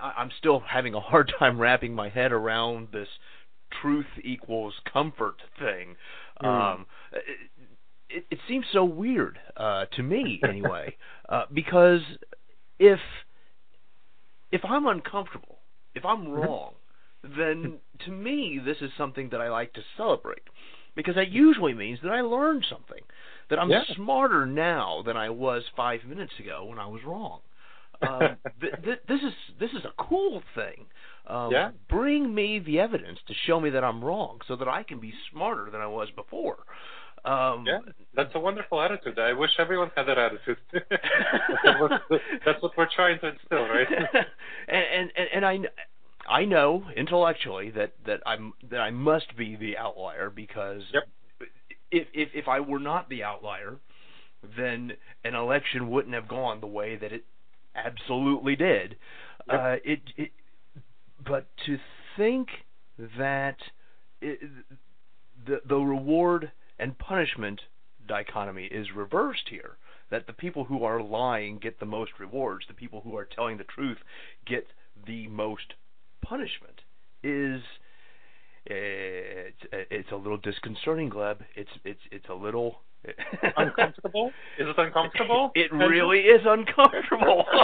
I, 0.00 0.22
am 0.22 0.30
still 0.38 0.60
having 0.60 0.94
a 0.94 1.00
hard 1.00 1.32
time 1.38 1.58
wrapping 1.60 1.94
my 1.94 2.08
head 2.08 2.32
around 2.32 2.88
this 2.92 3.08
truth 3.80 4.06
equals 4.24 4.74
comfort 4.92 5.36
thing. 5.58 5.96
Mm. 6.42 6.74
Um, 6.74 6.86
it, 8.08 8.24
it, 8.30 8.38
seems 8.48 8.64
so 8.72 8.84
weird 8.84 9.38
uh, 9.56 9.84
to 9.96 10.02
me, 10.02 10.40
anyway, 10.48 10.96
uh, 11.28 11.44
because 11.52 12.00
if 12.78 12.98
if 14.50 14.62
I'm 14.64 14.86
uncomfortable 14.86 15.59
if 15.94 16.04
I'm 16.04 16.24
mm-hmm. 16.24 16.32
wrong, 16.32 16.72
then 17.22 17.78
to 18.06 18.10
me 18.10 18.60
this 18.64 18.78
is 18.80 18.90
something 18.96 19.28
that 19.30 19.40
I 19.40 19.48
like 19.48 19.72
to 19.74 19.82
celebrate 19.96 20.42
because 20.96 21.14
that 21.14 21.30
usually 21.30 21.74
means 21.74 21.98
that 22.02 22.10
I 22.10 22.20
learned 22.20 22.66
something, 22.68 23.02
that 23.48 23.58
I'm 23.58 23.70
yeah. 23.70 23.82
smarter 23.94 24.46
now 24.46 25.02
than 25.04 25.16
I 25.16 25.30
was 25.30 25.62
five 25.76 26.00
minutes 26.04 26.32
ago 26.38 26.64
when 26.64 26.78
I 26.78 26.86
was 26.86 27.02
wrong. 27.04 27.40
Um, 28.02 28.36
th- 28.60 28.74
th- 28.82 29.00
this 29.08 29.20
is 29.20 29.32
this 29.58 29.70
is 29.70 29.84
a 29.84 30.02
cool 30.02 30.42
thing. 30.54 30.86
Um, 31.26 31.52
yeah. 31.52 31.70
Bring 31.88 32.34
me 32.34 32.58
the 32.58 32.80
evidence 32.80 33.18
to 33.28 33.34
show 33.46 33.60
me 33.60 33.70
that 33.70 33.84
I'm 33.84 34.02
wrong, 34.02 34.40
so 34.48 34.56
that 34.56 34.68
I 34.68 34.82
can 34.82 34.98
be 34.98 35.12
smarter 35.30 35.70
than 35.70 35.80
I 35.80 35.86
was 35.86 36.08
before. 36.16 36.58
Um, 37.24 37.64
yeah, 37.66 37.80
that's 38.14 38.30
a 38.34 38.40
wonderful 38.40 38.80
attitude. 38.80 39.18
I 39.18 39.32
wish 39.32 39.50
everyone 39.58 39.90
had 39.94 40.04
that 40.04 40.18
attitude. 40.18 40.56
that's, 40.72 42.62
what, 42.62 42.72
we're 42.76 42.88
trying 42.94 43.18
to 43.20 43.28
instill, 43.28 43.68
right? 43.68 43.86
and, 44.68 45.10
and 45.16 45.28
and 45.34 45.44
I 45.44 45.58
I 46.28 46.44
know 46.44 46.84
intellectually 46.96 47.70
that 47.70 47.92
that 48.06 48.20
I'm 48.24 48.52
that 48.70 48.80
I 48.80 48.90
must 48.90 49.36
be 49.36 49.56
the 49.56 49.76
outlier 49.76 50.30
because 50.30 50.82
yep. 50.94 51.02
if 51.90 52.06
if 52.14 52.28
if 52.34 52.48
I 52.48 52.60
were 52.60 52.78
not 52.78 53.08
the 53.10 53.22
outlier, 53.22 53.76
then 54.56 54.92
an 55.24 55.34
election 55.34 55.90
wouldn't 55.90 56.14
have 56.14 56.28
gone 56.28 56.60
the 56.60 56.66
way 56.66 56.96
that 56.96 57.12
it 57.12 57.24
absolutely 57.74 58.56
did. 58.56 58.96
Yep. 59.48 59.60
Uh, 59.60 59.76
it, 59.84 60.00
it 60.16 60.30
but 61.26 61.46
to 61.66 61.78
think 62.16 62.48
that 63.18 63.56
it, 64.20 64.40
the 65.46 65.60
the 65.68 65.76
reward 65.76 66.52
and 66.80 66.98
punishment 66.98 67.60
dichotomy 68.08 68.64
is 68.64 68.88
reversed 68.94 69.48
here. 69.50 69.76
That 70.10 70.26
the 70.26 70.32
people 70.32 70.64
who 70.64 70.82
are 70.82 71.00
lying 71.00 71.58
get 71.58 71.78
the 71.78 71.86
most 71.86 72.12
rewards, 72.18 72.64
the 72.66 72.74
people 72.74 73.00
who 73.02 73.16
are 73.16 73.24
telling 73.24 73.58
the 73.58 73.64
truth 73.64 73.98
get 74.44 74.66
the 75.06 75.28
most 75.28 75.74
punishment. 76.20 76.80
Is 77.22 77.62
eh, 78.68 79.52
it's, 79.52 79.62
eh, 79.72 79.84
it's 79.90 80.10
a 80.10 80.16
little 80.16 80.38
disconcerting, 80.38 81.10
Gleb. 81.10 81.38
It's 81.54 81.70
it's 81.84 82.00
it's 82.10 82.28
a 82.28 82.34
little 82.34 82.80
uncomfortable. 83.56 84.32
Is 84.58 84.66
it 84.66 84.78
uncomfortable? 84.78 85.52
It 85.54 85.72
really 85.72 86.20
is 86.20 86.40
uncomfortable. 86.44 87.44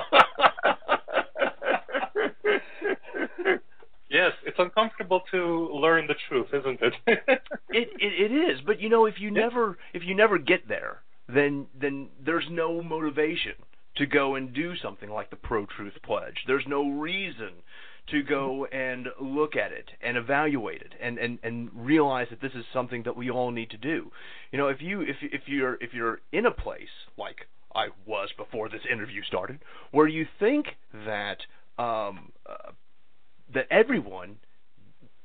Yes, 4.09 4.33
it's 4.45 4.59
uncomfortable 4.59 5.23
to 5.33 5.69
learn 5.73 6.07
the 6.07 6.15
truth, 6.29 6.49
isn't 6.53 6.81
it? 6.81 6.95
it, 7.07 7.89
it 7.99 8.31
it 8.31 8.33
is, 8.33 8.61
but 8.65 8.81
you 8.81 8.89
know, 8.89 9.07
if 9.07 9.15
you 9.19 9.31
never 9.31 9.79
if 9.93 10.03
you 10.05 10.15
never 10.15 10.39
get 10.39 10.69
there, 10.69 11.03
then 11.29 11.67
then 11.79 12.09
there's 12.25 12.47
no 12.51 12.83
motivation 12.83 13.55
to 13.97 14.07
go 14.07 14.35
and 14.35 14.55
do 14.55 14.77
something 14.77 15.11
like 15.11 15.31
the 15.31 15.37
pro 15.37 15.67
truth 15.67 15.95
pledge. 16.05 16.37
There's 16.47 16.67
no 16.69 16.89
reason 16.89 17.51
to 18.11 18.23
go 18.23 18.67
and 18.67 19.09
look 19.21 19.57
at 19.57 19.73
it 19.73 19.91
and 20.01 20.17
evaluate 20.17 20.81
it 20.81 20.93
and, 21.01 21.19
and, 21.19 21.39
and 21.43 21.71
realize 21.75 22.29
that 22.31 22.41
this 22.41 22.53
is 22.55 22.65
something 22.73 23.03
that 23.03 23.17
we 23.17 23.31
all 23.31 23.51
need 23.51 23.71
to 23.71 23.77
do. 23.77 24.11
You 24.53 24.59
know, 24.59 24.69
if 24.69 24.81
you 24.81 25.01
if 25.01 25.17
if 25.23 25.43
you're 25.47 25.75
if 25.81 25.93
you're 25.93 26.21
in 26.33 26.47
a 26.47 26.51
place 26.51 27.09
like 27.19 27.49
I 27.75 27.89
was 28.07 28.31
before 28.37 28.69
this 28.69 28.83
interview 28.91 29.23
started, 29.25 29.59
where 29.91 30.07
you 30.07 30.27
think 30.39 30.67
that 31.05 31.39
um, 31.79 32.33
uh, 32.49 32.73
that 33.53 33.67
everyone 33.71 34.37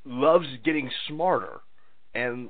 loves 0.05 0.47
getting 0.63 0.89
smarter 1.07 1.61
and 2.13 2.49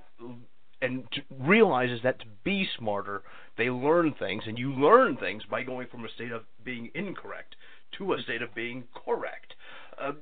and 0.82 1.04
realizes 1.40 2.00
that 2.04 2.20
to 2.20 2.26
be 2.44 2.68
smarter 2.78 3.22
they 3.58 3.70
learn 3.70 4.14
things 4.18 4.44
and 4.48 4.58
you 4.58 4.74
learn 4.74 5.18
things 5.18 5.44
by 5.50 5.64
going 5.64 5.88
from 5.88 6.06
a 6.06 6.10
state 6.10 6.32
of 6.32 6.44
being 6.64 6.90
incorrect 6.96 7.56
to 7.98 8.14
a 8.14 8.22
state 8.22 8.42
of 8.42 8.56
being 8.56 8.86
correct. 9.06 9.54
Uh, 10.02 10.14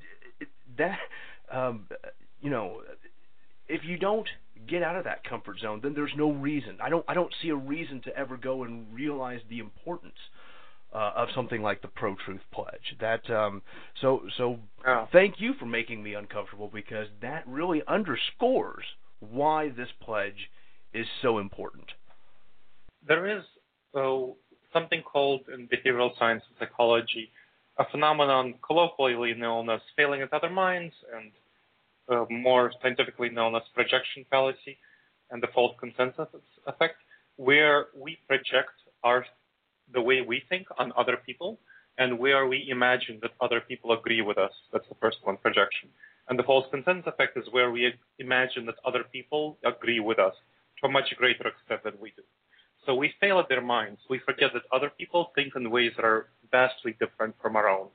that 0.78 0.98
um, 1.52 1.88
you 2.42 2.50
know 2.50 2.82
if 3.68 3.84
you 3.86 3.98
don't 3.98 4.28
get 4.68 4.84
out 4.84 4.96
of 4.96 5.04
that 5.04 5.24
comfort 5.24 5.60
zone 5.60 5.80
then 5.82 5.94
there's 5.94 6.12
no 6.18 6.32
reason. 6.32 6.78
I 6.82 6.90
don't 6.90 7.06
i 7.08 7.14
don't 7.14 7.34
see 7.42 7.50
a 7.50 7.56
reason 7.56 8.02
to 8.02 8.16
ever 8.18 8.38
go 8.38 8.64
and 8.64 8.86
realize 8.94 9.42
the 9.50 9.60
importance 9.60 10.18
uh, 10.94 11.12
of 11.16 11.30
something 11.36 11.62
like 11.62 11.82
the 11.82 11.88
Pro 11.88 12.16
Truth 12.26 12.42
Pledge. 12.52 12.96
That 13.00 13.30
um, 13.30 13.62
so 14.02 14.24
so. 14.38 14.60
Oh. 14.86 15.08
Thank 15.12 15.36
you 15.40 15.54
for 15.60 15.66
making 15.66 16.02
me 16.02 16.14
uncomfortable 16.16 16.70
because 16.74 17.08
that 17.22 17.48
really 17.48 17.82
underscores 17.88 18.86
why 19.20 19.70
this 19.70 19.90
pledge 20.02 20.50
is 20.94 21.06
so 21.22 21.40
important. 21.40 21.86
There 23.08 23.38
is 23.38 23.44
uh, 23.94 24.34
something 24.74 25.02
called 25.04 25.42
in 25.54 25.68
behavioral 25.68 26.18
science 26.18 26.44
and 26.50 26.58
psychology 26.60 27.32
a 27.80 27.86
phenomenon 27.92 28.56
colloquially 28.62 29.34
known 29.34 29.70
as 29.70 29.80
failing 29.96 30.22
at 30.22 30.34
other 30.34 30.50
minds 30.50 30.94
and 31.16 31.32
uh, 32.10 32.26
more 32.30 32.72
scientifically 32.82 33.30
known 33.30 33.56
as 33.56 33.62
projection 33.74 34.26
fallacy 34.30 34.78
and 35.32 35.42
the 35.42 35.48
false 35.54 35.76
consensus 35.80 36.28
effect, 36.68 36.96
where 37.38 37.88
we 37.96 38.18
project 38.28 38.72
our 39.04 39.26
the 39.94 40.02
way 40.02 40.22
we 40.22 40.44
think 40.50 40.68
on 40.78 40.92
other 40.98 41.18
people 41.18 41.60
and 41.98 42.18
where 42.18 42.48
we 42.48 42.68
imagine 42.70 43.20
that 43.22 43.32
other 43.42 43.62
people 43.62 43.92
agree 43.92 44.22
with 44.22 44.38
us. 44.38 44.52
That's 44.72 44.88
the 44.88 44.96
first 45.02 45.18
one, 45.24 45.38
projection. 45.38 45.90
And 46.30 46.38
the 46.38 46.44
false 46.44 46.66
consensus 46.72 47.08
effect 47.08 47.38
is 47.38 47.46
where 47.52 47.72
we 47.72 47.94
imagine 48.20 48.66
that 48.68 48.76
other 48.86 49.04
people 49.12 49.58
agree 49.66 50.00
with 50.00 50.20
us 50.20 50.34
to 50.80 50.88
a 50.88 50.92
much 50.92 51.14
greater 51.18 51.48
extent 51.48 51.84
than 51.84 51.94
we 52.02 52.14
do. 52.16 52.24
So 52.86 52.96
we 52.96 53.14
fail 53.20 53.40
at 53.40 53.50
their 53.50 53.62
minds. 53.62 54.00
We 54.10 54.20
forget 54.20 54.52
that 54.54 54.64
other 54.72 54.92
people 54.98 55.32
think 55.36 55.54
in 55.56 55.70
ways 55.70 55.92
that 55.98 56.06
are 56.06 56.28
vastly 56.52 56.96
different 57.00 57.36
from 57.42 57.56
our 57.56 57.68
own. 57.68 57.88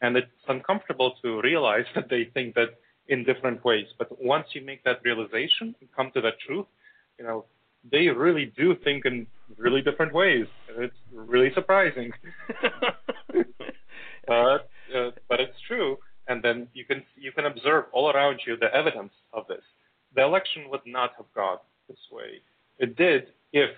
And 0.00 0.16
it's 0.16 0.28
uncomfortable 0.48 1.14
to 1.22 1.40
realize 1.42 1.84
that 1.94 2.08
they 2.08 2.30
think 2.32 2.54
that 2.54 2.78
in 3.08 3.24
different 3.24 3.62
ways. 3.64 3.86
But 3.98 4.08
once 4.22 4.46
you 4.52 4.62
make 4.62 4.82
that 4.84 5.00
realization 5.04 5.74
and 5.80 5.88
come 5.94 6.10
to 6.14 6.20
that 6.22 6.38
truth, 6.46 6.66
you 7.18 7.24
know, 7.24 7.44
they 7.90 8.08
really 8.08 8.52
do 8.56 8.74
think 8.82 9.04
in 9.04 9.26
really 9.58 9.82
different 9.82 10.12
ways. 10.12 10.46
It's 10.78 10.94
really 11.12 11.52
surprising. 11.54 12.12
but 14.26 14.68
uh, 14.96 15.10
but 15.28 15.40
it's 15.40 15.60
true. 15.66 15.98
And 16.28 16.42
then 16.42 16.68
you 16.74 16.84
can 16.84 17.02
you 17.16 17.32
can 17.32 17.44
observe 17.46 17.84
all 17.92 18.10
around 18.10 18.40
you 18.46 18.56
the 18.56 18.74
evidence 18.74 19.12
of 19.32 19.46
this. 19.48 19.62
The 20.14 20.22
election 20.22 20.64
would 20.70 20.86
not 20.86 21.12
have 21.16 21.26
gone 21.34 21.58
this 21.88 21.98
way. 22.10 22.40
It 22.78 22.96
did 22.96 23.28
if 23.52 23.70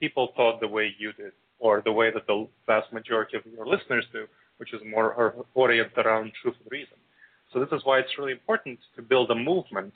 people 0.00 0.32
thought 0.36 0.60
the 0.60 0.68
way 0.68 0.94
you 0.98 1.12
did, 1.12 1.32
or 1.58 1.82
the 1.84 1.92
way 1.92 2.10
that 2.12 2.26
the 2.26 2.48
vast 2.66 2.92
majority 2.92 3.36
of 3.36 3.42
your 3.46 3.66
listeners 3.66 4.04
do, 4.12 4.26
which 4.56 4.74
is 4.74 4.80
more 4.88 5.34
oriented 5.54 6.04
around 6.04 6.32
truth 6.42 6.56
and 6.60 6.70
reason. 6.70 6.96
So 7.52 7.60
this 7.60 7.68
is 7.72 7.82
why 7.84 8.00
it's 8.00 8.18
really 8.18 8.32
important 8.32 8.78
to 8.96 9.02
build 9.02 9.30
a 9.30 9.34
movement. 9.34 9.94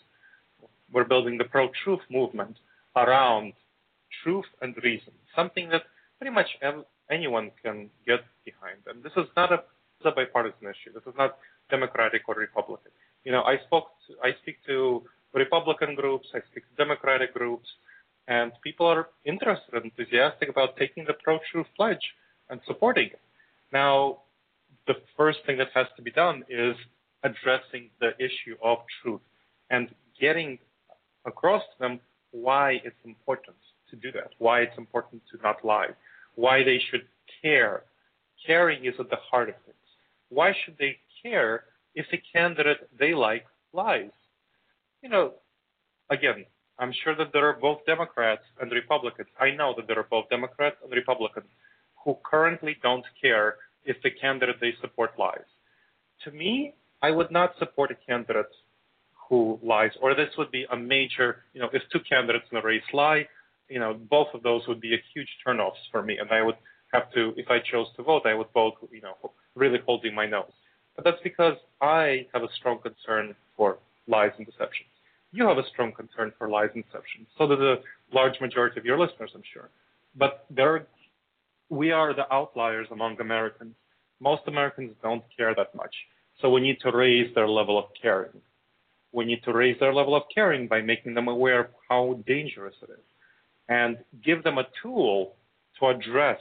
We're 0.93 1.05
building 1.05 1.37
the 1.37 1.45
pro-truth 1.45 2.01
movement 2.11 2.57
around 3.05 3.53
truth 4.23 4.47
and 4.63 4.75
reason, 4.83 5.13
something 5.37 5.69
that 5.71 5.83
pretty 6.19 6.35
much 6.35 6.49
anyone 7.11 7.51
can 7.63 7.91
get 8.07 8.21
behind. 8.45 8.79
And 8.87 9.03
this 9.03 9.13
is 9.17 9.27
not 9.37 9.53
a, 9.53 9.63
a 10.05 10.11
bipartisan 10.13 10.67
issue. 10.67 10.93
This 10.95 11.07
is 11.07 11.15
not 11.17 11.39
Democratic 11.71 12.23
or 12.29 12.35
Republican. 12.35 12.93
You 13.25 13.33
know, 13.33 13.43
I 13.43 13.59
spoke, 13.67 13.87
to, 14.07 14.15
I 14.23 14.33
speak 14.43 14.57
to 14.67 15.03
Republican 15.35 15.95
groups, 15.95 16.29
I 16.35 16.41
speak 16.51 16.65
to 16.69 16.75
Democratic 16.85 17.35
groups, 17.35 17.69
and 18.27 18.53
people 18.63 18.87
are 18.87 19.09
interested 19.25 19.75
and 19.75 19.85
enthusiastic 19.85 20.49
about 20.49 20.77
taking 20.77 21.05
the 21.05 21.15
pro-truth 21.23 21.67
pledge 21.77 22.15
and 22.51 22.61
supporting 22.67 23.07
it. 23.07 23.21
Now, 23.73 24.19
the 24.87 24.95
first 25.17 25.41
thing 25.47 25.59
that 25.59 25.69
has 25.75 25.87
to 25.97 26.03
be 26.03 26.11
done 26.11 26.45
is 26.49 26.75
addressing 27.23 27.91
the 28.01 28.11
issue 28.19 28.57
of 28.63 28.79
truth 29.03 29.21
and 29.71 29.91
getting 30.21 30.59
across 31.27 31.63
to 31.63 31.79
them 31.81 32.01
why 32.33 32.81
it's 32.85 32.97
important 33.05 33.57
to 33.91 33.97
do 33.97 34.13
that, 34.13 34.31
why 34.39 34.61
it's 34.61 34.77
important 34.79 35.23
to 35.33 35.39
not 35.43 35.65
lie, 35.65 35.89
why 36.35 36.63
they 36.63 36.81
should 36.91 37.07
care. 37.43 37.83
Caring 38.47 38.85
is 38.85 38.95
at 39.01 39.11
the 39.11 39.17
heart 39.17 39.49
of 39.49 39.55
things. 39.65 39.77
Why 40.29 40.53
should 40.65 40.77
they 40.79 40.99
care 41.23 41.65
if 41.95 42.07
the 42.11 42.21
candidate 42.33 42.89
they 42.99 43.15
like 43.15 43.47
lies? 43.73 44.11
You 45.03 45.09
know, 45.09 45.33
again, 46.11 46.45
I'm 46.79 46.93
sure 47.05 47.17
that 47.17 47.33
there 47.33 47.49
are 47.49 47.55
both 47.55 47.85
Democrats 47.87 48.43
and 48.61 48.71
Republicans. 48.71 49.29
I 49.41 49.51
know 49.51 49.75
that 49.77 49.87
there 49.89 49.99
are 49.99 50.07
both 50.09 50.29
Democrats 50.29 50.77
and 50.83 50.93
Republicans 50.93 51.49
who 52.05 52.17
currently 52.25 52.77
don't 52.83 53.05
care 53.21 53.57
if 53.85 53.97
the 54.03 54.11
candidate 54.11 54.57
they 54.61 54.75
support 54.81 55.19
lies. 55.19 55.49
To 56.25 56.31
me, 56.31 56.75
I 57.03 57.11
would 57.11 57.31
not 57.31 57.55
support 57.59 57.91
a 57.91 57.97
candidate 58.07 58.51
who 59.29 59.59
lies, 59.63 59.91
or 60.01 60.15
this 60.15 60.31
would 60.39 60.51
be 60.51 60.65
a 60.71 60.77
major, 60.77 61.45
you 61.53 61.61
know, 61.61 61.69
if 61.73 61.83
two 61.93 62.01
candidates 62.09 62.47
in 62.51 62.59
a 62.59 62.63
race 62.63 62.83
lie, 62.93 63.27
you 63.69 63.79
know, 63.79 63.95
both 64.11 64.29
of 64.35 64.43
those 64.43 64.63
would 64.67 64.81
be 64.81 64.95
a 64.95 65.03
huge 65.13 65.29
turnoffs 65.47 65.85
for 65.93 66.03
me, 66.03 66.17
and 66.19 66.31
I 66.31 66.43
would 66.43 66.57
have 66.93 67.13
to, 67.13 67.35
if 67.37 67.51
I 67.51 67.59
chose 67.71 67.87
to 67.97 68.03
vote, 68.03 68.23
I 68.25 68.35
would 68.35 68.47
vote, 68.55 68.75
you 68.91 69.03
know, 69.03 69.15
really 69.55 69.79
holding 69.85 70.15
my 70.15 70.27
nose. 70.27 70.53
But 70.97 71.05
that's 71.05 71.23
because 71.23 71.57
I 71.81 72.27
have 72.33 72.43
a 72.43 72.49
strong 72.59 72.79
concern 72.79 73.35
for 73.57 73.79
lies 74.07 74.33
and 74.39 74.47
deceptions. 74.47 74.89
You 75.33 75.47
have 75.47 75.59
a 75.59 75.69
strong 75.73 75.93
concern 75.93 76.33
for 76.39 76.49
lies 76.49 76.71
and 76.75 76.83
deceptions. 76.85 77.29
So 77.37 77.47
do 77.47 77.57
the 77.57 77.77
large 78.13 78.41
majority 78.41 78.81
of 78.81 78.87
your 78.87 78.99
listeners, 78.99 79.31
I'm 79.35 79.43
sure. 79.53 79.69
But 80.17 80.47
there, 80.51 80.87
we 81.69 81.93
are 81.93 82.15
the 82.15 82.33
outliers 82.33 82.89
among 82.91 83.21
Americans. 83.21 83.75
Most 84.21 84.43
Americans 84.47 84.93
don't 85.03 85.23
care 85.37 85.55
that 85.55 85.75
much. 85.75 85.95
So 86.41 86.51
we 86.51 86.63
need 86.63 86.79
to 86.81 86.91
raise 86.91 87.35
their 87.35 87.49
level 87.49 87.79
of 87.79 87.85
caring. 88.01 88.41
We 89.13 89.25
need 89.25 89.43
to 89.45 89.53
raise 89.53 89.79
their 89.81 89.95
level 89.95 90.15
of 90.15 90.25
caring 90.35 90.69
by 90.69 90.81
making 90.83 91.15
them 91.15 91.29
aware 91.29 91.61
of 91.61 91.67
how 91.89 92.21
dangerous 92.27 92.75
it 92.83 92.91
is 92.91 93.05
and 93.69 93.99
give 94.25 94.43
them 94.45 94.59
a 94.59 94.67
tool 94.83 95.35
to 95.79 95.87
address 95.89 96.41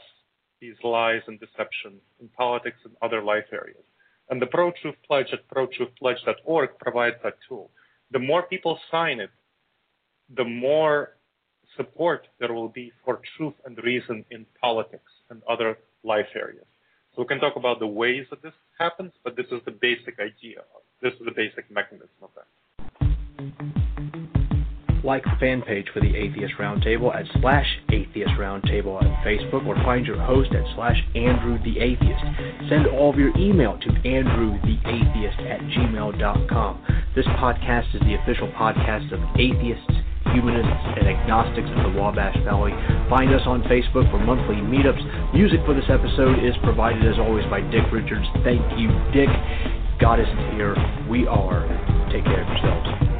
these 0.59 0.75
lies 0.83 1.21
and 1.27 1.39
deception 1.39 1.99
in 2.19 2.27
politics 2.29 2.77
and 2.83 2.93
other 3.01 3.21
life 3.21 3.45
areas. 3.51 3.83
And 4.29 4.41
the 4.41 4.47
Pro 4.47 4.71
Truth 4.81 4.95
Pledge 5.07 5.27
at 5.31 5.47
protruthpledge.org 5.49 6.69
provides 6.79 7.15
that 7.23 7.37
tool. 7.47 7.69
The 8.11 8.19
more 8.19 8.43
people 8.43 8.79
sign 8.91 9.19
it, 9.19 9.29
the 10.35 10.43
more 10.43 11.17
support 11.75 12.27
there 12.39 12.53
will 12.53 12.69
be 12.69 12.91
for 13.05 13.21
truth 13.37 13.53
and 13.65 13.77
reason 13.83 14.25
in 14.31 14.45
politics 14.59 15.11
and 15.29 15.41
other 15.49 15.77
life 16.03 16.27
areas. 16.35 16.65
So 17.15 17.21
we 17.21 17.27
can 17.27 17.39
talk 17.39 17.55
about 17.55 17.79
the 17.79 17.87
ways 17.87 18.25
that 18.29 18.41
this 18.41 18.53
happens, 18.77 19.11
but 19.23 19.35
this 19.35 19.45
is 19.51 19.61
the 19.65 19.71
basic 19.71 20.19
idea. 20.19 20.61
This 21.01 21.13
is 21.13 21.19
the 21.25 21.31
basic 21.31 21.69
mechanism 21.69 22.09
of 22.21 22.29
that. 22.35 22.47
Like 25.03 25.23
the 25.23 25.37
fan 25.39 25.61
page 25.61 25.85
for 25.93 26.01
the 26.01 26.15
Atheist 26.17 26.55
Roundtable 26.59 27.15
at 27.15 27.25
slash 27.39 27.67
Atheist 27.93 28.31
Roundtable 28.31 29.01
on 29.01 29.05
Facebook 29.23 29.65
or 29.67 29.75
find 29.83 30.05
your 30.05 30.19
host 30.19 30.51
at 30.53 30.65
slash 30.75 30.97
Andrew 31.15 31.59
the 31.63 31.79
Atheist. 31.79 32.23
Send 32.67 32.87
all 32.87 33.11
of 33.11 33.19
your 33.19 33.35
email 33.37 33.77
to 33.77 33.89
andrewtheatheist 33.89 35.39
at 35.47 35.61
gmail.com. 35.61 36.85
This 37.15 37.25
podcast 37.39 37.95
is 37.95 38.01
the 38.01 38.15
official 38.15 38.47
podcast 38.49 39.13
of 39.13 39.21
atheists 39.39 40.03
humanists, 40.33 40.83
and 40.99 41.07
agnostics 41.07 41.69
of 41.71 41.91
the 41.91 41.99
Wabash 41.99 42.35
Valley. 42.43 42.71
Find 43.09 43.33
us 43.33 43.41
on 43.45 43.63
Facebook 43.63 44.09
for 44.11 44.19
monthly 44.19 44.57
meetups. 44.57 45.33
Music 45.33 45.59
for 45.65 45.73
this 45.73 45.87
episode 45.89 46.43
is 46.43 46.53
provided, 46.63 47.05
as 47.07 47.17
always, 47.17 47.45
by 47.49 47.61
Dick 47.61 47.85
Richards. 47.91 48.25
Thank 48.43 48.61
you, 48.77 48.91
Dick. 49.13 49.29
God 49.99 50.19
isn't 50.19 50.51
here. 50.53 50.75
We 51.09 51.25
are. 51.25 51.65
Take 52.11 52.23
care 52.23 52.43
of 52.43 52.47
yourselves. 52.47 53.16